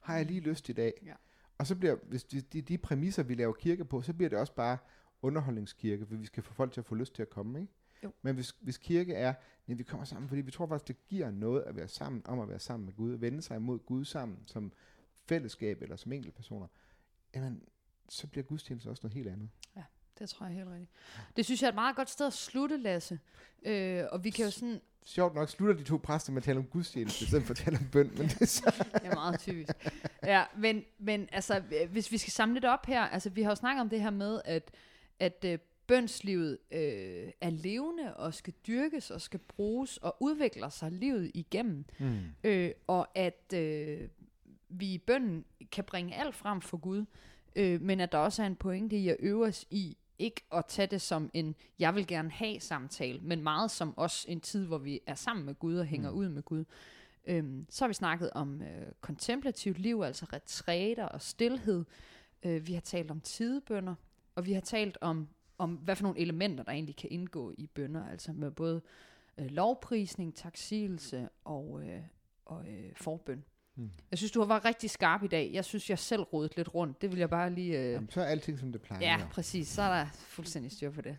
Har 0.00 0.16
jeg 0.16 0.26
lige 0.26 0.40
lyst 0.40 0.68
i 0.68 0.72
dag? 0.72 0.92
Ja. 1.04 1.14
Og 1.58 1.66
så 1.66 1.76
bliver, 1.76 1.96
hvis 2.02 2.24
de, 2.24 2.40
de, 2.40 2.62
de 2.62 2.78
præmisser, 2.78 3.22
vi 3.22 3.34
laver 3.34 3.52
kirke 3.52 3.84
på, 3.84 4.02
så 4.02 4.12
bliver 4.12 4.28
det 4.28 4.38
også 4.38 4.54
bare 4.54 4.78
underholdningskirke, 5.22 6.06
for 6.06 6.14
vi 6.14 6.26
skal 6.26 6.42
få 6.42 6.54
folk 6.54 6.72
til 6.72 6.80
at 6.80 6.86
få 6.86 6.94
lyst 6.94 7.14
til 7.14 7.22
at 7.22 7.30
komme, 7.30 7.60
ikke? 7.60 7.72
Jo. 8.04 8.12
Men 8.22 8.34
hvis, 8.34 8.54
hvis 8.60 8.78
kirke 8.78 9.14
er, 9.14 9.34
at 9.68 9.78
vi 9.78 9.82
kommer 9.82 10.04
sammen, 10.04 10.28
fordi 10.28 10.40
vi 10.40 10.50
tror 10.50 10.66
faktisk, 10.66 10.88
det 10.88 11.08
giver 11.08 11.30
noget 11.30 11.62
at 11.62 11.76
være 11.76 11.88
sammen, 11.88 12.22
om 12.24 12.40
at 12.40 12.48
være 12.48 12.58
sammen 12.58 12.86
med 12.86 12.94
Gud, 12.94 13.12
vende 13.12 13.42
sig 13.42 13.56
imod 13.56 13.78
Gud 13.78 14.04
sammen, 14.04 14.38
som 14.46 14.72
fællesskab 15.24 15.82
eller 15.82 15.96
som 15.96 16.12
enkelte 16.12 16.36
personer, 16.36 16.66
jamen, 17.34 17.62
så 18.08 18.26
bliver 18.26 18.44
gudstjeneste 18.44 18.88
også 18.88 19.00
noget 19.02 19.14
helt 19.14 19.28
andet. 19.28 19.50
Det 20.20 20.28
tror 20.28 20.46
jeg 20.46 20.54
helt 20.54 20.68
rigtigt. 20.68 20.90
Det 21.36 21.44
synes 21.44 21.62
jeg 21.62 21.66
er 21.66 21.72
et 21.72 21.74
meget 21.74 21.96
godt 21.96 22.10
sted 22.10 22.26
at 22.26 22.32
slutte, 22.32 22.76
Lasse. 22.76 23.18
Øh, 23.62 24.04
og 24.10 24.24
vi 24.24 24.30
kan 24.30 24.44
jo 24.44 24.50
sådan... 24.50 24.80
Sjovt 25.04 25.34
nok 25.34 25.48
slutter 25.48 25.74
de 25.74 25.84
to 25.84 25.96
præster 25.96 26.32
med 26.32 26.36
at 26.36 26.44
tale 26.44 26.58
om 26.58 26.64
gudstjeneste, 26.64 27.24
i 27.24 27.28
stedet 27.28 27.44
for 27.44 27.50
at 27.50 27.56
tale 27.56 27.78
om 27.78 27.88
bøn, 27.92 28.10
men 28.16 28.28
det 28.28 28.40
er 28.40 28.46
så... 28.46 28.84
Det 28.92 29.04
er 29.04 29.14
meget 29.14 29.40
typisk. 29.40 29.70
Ja, 30.22 30.44
men, 30.56 30.84
men 30.98 31.28
altså, 31.32 31.62
hvis 31.90 32.12
vi 32.12 32.18
skal 32.18 32.32
samle 32.32 32.60
det 32.60 32.70
op 32.70 32.86
her, 32.86 33.02
altså 33.02 33.30
vi 33.30 33.42
har 33.42 33.50
jo 33.50 33.54
snakket 33.54 33.80
om 33.80 33.88
det 33.88 34.02
her 34.02 34.10
med, 34.10 34.40
at, 34.44 34.70
at 35.18 35.44
øh, 35.44 35.58
bønslivet 35.90 36.58
øh, 36.70 37.30
er 37.40 37.50
levende 37.50 38.16
og 38.16 38.34
skal 38.34 38.54
dyrkes 38.66 39.10
og 39.10 39.20
skal 39.20 39.40
bruges 39.40 39.96
og 39.96 40.16
udvikler 40.20 40.68
sig 40.68 40.92
livet 40.92 41.30
igennem. 41.34 41.84
Mm. 41.98 42.18
Øh, 42.44 42.70
og 42.86 43.08
at 43.14 43.52
øh, 43.54 44.08
vi 44.68 44.94
i 44.94 44.98
bønden 44.98 45.44
kan 45.72 45.84
bringe 45.84 46.14
alt 46.14 46.34
frem 46.34 46.60
for 46.60 46.76
Gud, 46.76 47.04
øh, 47.56 47.80
men 47.80 48.00
at 48.00 48.12
der 48.12 48.18
også 48.18 48.42
er 48.42 48.46
en 48.46 48.56
pointe 48.56 48.96
i 48.96 49.08
at 49.08 49.16
øve 49.20 49.46
os 49.46 49.66
i 49.70 49.96
ikke 50.18 50.40
at 50.52 50.64
tage 50.66 50.86
det 50.86 51.00
som 51.00 51.30
en, 51.34 51.54
jeg 51.78 51.94
vil 51.94 52.06
gerne 52.06 52.30
have 52.30 52.60
samtale, 52.60 53.20
men 53.22 53.42
meget 53.42 53.70
som 53.70 53.98
også 53.98 54.26
en 54.28 54.40
tid, 54.40 54.66
hvor 54.66 54.78
vi 54.78 55.00
er 55.06 55.14
sammen 55.14 55.46
med 55.46 55.54
Gud 55.54 55.76
og 55.76 55.86
hænger 55.86 56.10
mm. 56.10 56.16
ud 56.16 56.28
med 56.28 56.42
Gud. 56.42 56.64
Øhm, 57.26 57.66
så 57.70 57.84
har 57.84 57.88
vi 57.88 57.94
snakket 57.94 58.30
om 58.30 58.62
øh, 58.62 58.86
kontemplativt 59.00 59.78
liv, 59.78 60.02
altså 60.04 60.26
retræter 60.32 61.04
og 61.04 61.22
stillhed. 61.22 61.84
Øh, 62.42 62.66
vi 62.66 62.72
har 62.72 62.80
talt 62.80 63.10
om 63.10 63.20
tidebønder, 63.20 63.94
og 64.34 64.46
vi 64.46 64.52
har 64.52 64.60
talt 64.60 64.98
om, 65.00 65.28
om, 65.60 65.70
hvad 65.70 65.96
for 65.96 66.02
nogle 66.02 66.18
elementer, 66.18 66.64
der 66.64 66.72
egentlig 66.72 66.96
kan 66.96 67.10
indgå 67.10 67.52
i 67.58 67.66
bønder, 67.66 68.06
altså 68.10 68.32
med 68.32 68.50
både 68.50 68.82
øh, 69.38 69.46
lovprisning, 69.46 70.34
taksigelse 70.34 71.28
og, 71.44 71.82
øh, 71.84 72.00
og 72.44 72.64
øh, 72.68 72.90
forbøn. 72.96 73.44
Mm. 73.76 73.90
Jeg 74.10 74.18
synes, 74.18 74.32
du 74.32 74.40
har 74.40 74.46
været 74.46 74.64
rigtig 74.64 74.90
skarp 74.90 75.22
i 75.22 75.26
dag. 75.26 75.50
Jeg 75.52 75.64
synes, 75.64 75.90
jeg 75.90 75.98
selv 75.98 76.22
rodet 76.22 76.56
lidt 76.56 76.74
rundt. 76.74 77.02
Det 77.02 77.10
vil 77.10 77.18
jeg 77.18 77.30
bare 77.30 77.50
lige... 77.50 77.78
Øh... 77.78 77.92
Jamen, 77.92 78.10
så 78.10 78.20
er 78.20 78.24
alting, 78.24 78.58
som 78.58 78.72
det 78.72 78.80
plejer. 78.80 79.00
Ja, 79.00 79.20
præcis. 79.30 79.68
Så 79.68 79.82
er 79.82 79.98
der 79.98 80.06
fuldstændig 80.12 80.72
styr 80.72 80.90
på 80.90 81.00
det. 81.00 81.16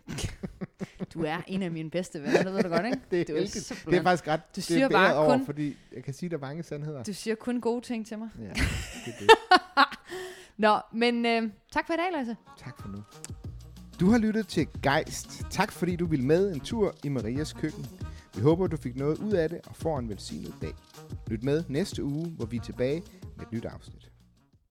du 1.14 1.24
er 1.24 1.42
en 1.48 1.64
af 1.64 1.72
mine 1.72 1.90
bedste 1.90 2.22
venner, 2.22 2.44
det 2.44 2.54
ved 2.54 2.64
du 2.64 2.70
godt, 2.70 2.86
ikke? 2.86 3.00
det, 3.12 3.22
er 3.22 3.26
du 3.26 3.34
er 3.34 3.92
det 3.92 3.98
er 3.98 4.04
faktisk 4.04 4.28
ret 4.28 4.56
du 4.56 4.62
siger 4.62 4.90
bare 4.90 5.16
over, 5.16 5.38
kun, 5.38 5.46
fordi 5.46 5.78
jeg 5.92 6.04
kan 6.04 6.14
sige, 6.14 6.30
der 6.30 6.36
er 6.38 6.42
mange 6.42 6.64
sandheder. 6.64 7.04
Du 7.04 7.14
siger 7.14 7.36
kun 7.36 7.62
gode 7.62 7.82
ting 7.82 8.08
til 8.08 8.18
mig. 8.18 8.30
Ja, 8.40 8.44
det 9.06 9.14
er 9.14 9.20
det. 9.20 9.30
Nå, 10.58 10.80
men 10.94 11.26
øh, 11.26 11.52
tak 11.72 11.88
for 11.88 11.94
i 11.94 11.98
dag, 11.98 12.12
Lasse. 12.12 12.38
Tak 12.58 12.82
for 12.82 12.90
nu. 12.90 13.04
Du 14.02 14.10
har 14.10 14.18
lyttet 14.18 14.48
til 14.48 14.68
Geist. 14.84 15.46
Tak 15.50 15.72
fordi 15.72 15.96
du 15.96 16.06
ville 16.06 16.26
med 16.26 16.54
en 16.54 16.60
tur 16.60 16.96
i 17.04 17.10
Marias 17.10 17.54
køkken. 17.54 17.86
Vi 18.36 18.42
håber, 18.42 18.68
du 18.68 18.78
fik 18.78 18.96
noget 18.96 19.18
ud 19.18 19.32
af 19.32 19.50
det 19.50 19.60
og 19.68 19.76
får 19.76 20.00
en 20.00 20.10
velsignet 20.10 20.54
dag. 20.62 20.74
Lyt 21.28 21.44
med 21.44 21.64
næste 21.70 22.04
uge, 22.04 22.30
hvor 22.30 22.46
vi 22.46 22.58
er 22.58 22.62
tilbage 22.62 23.04
med 23.38 23.46
et 23.46 23.52
nyt 23.52 23.66
afsnit. 23.66 24.11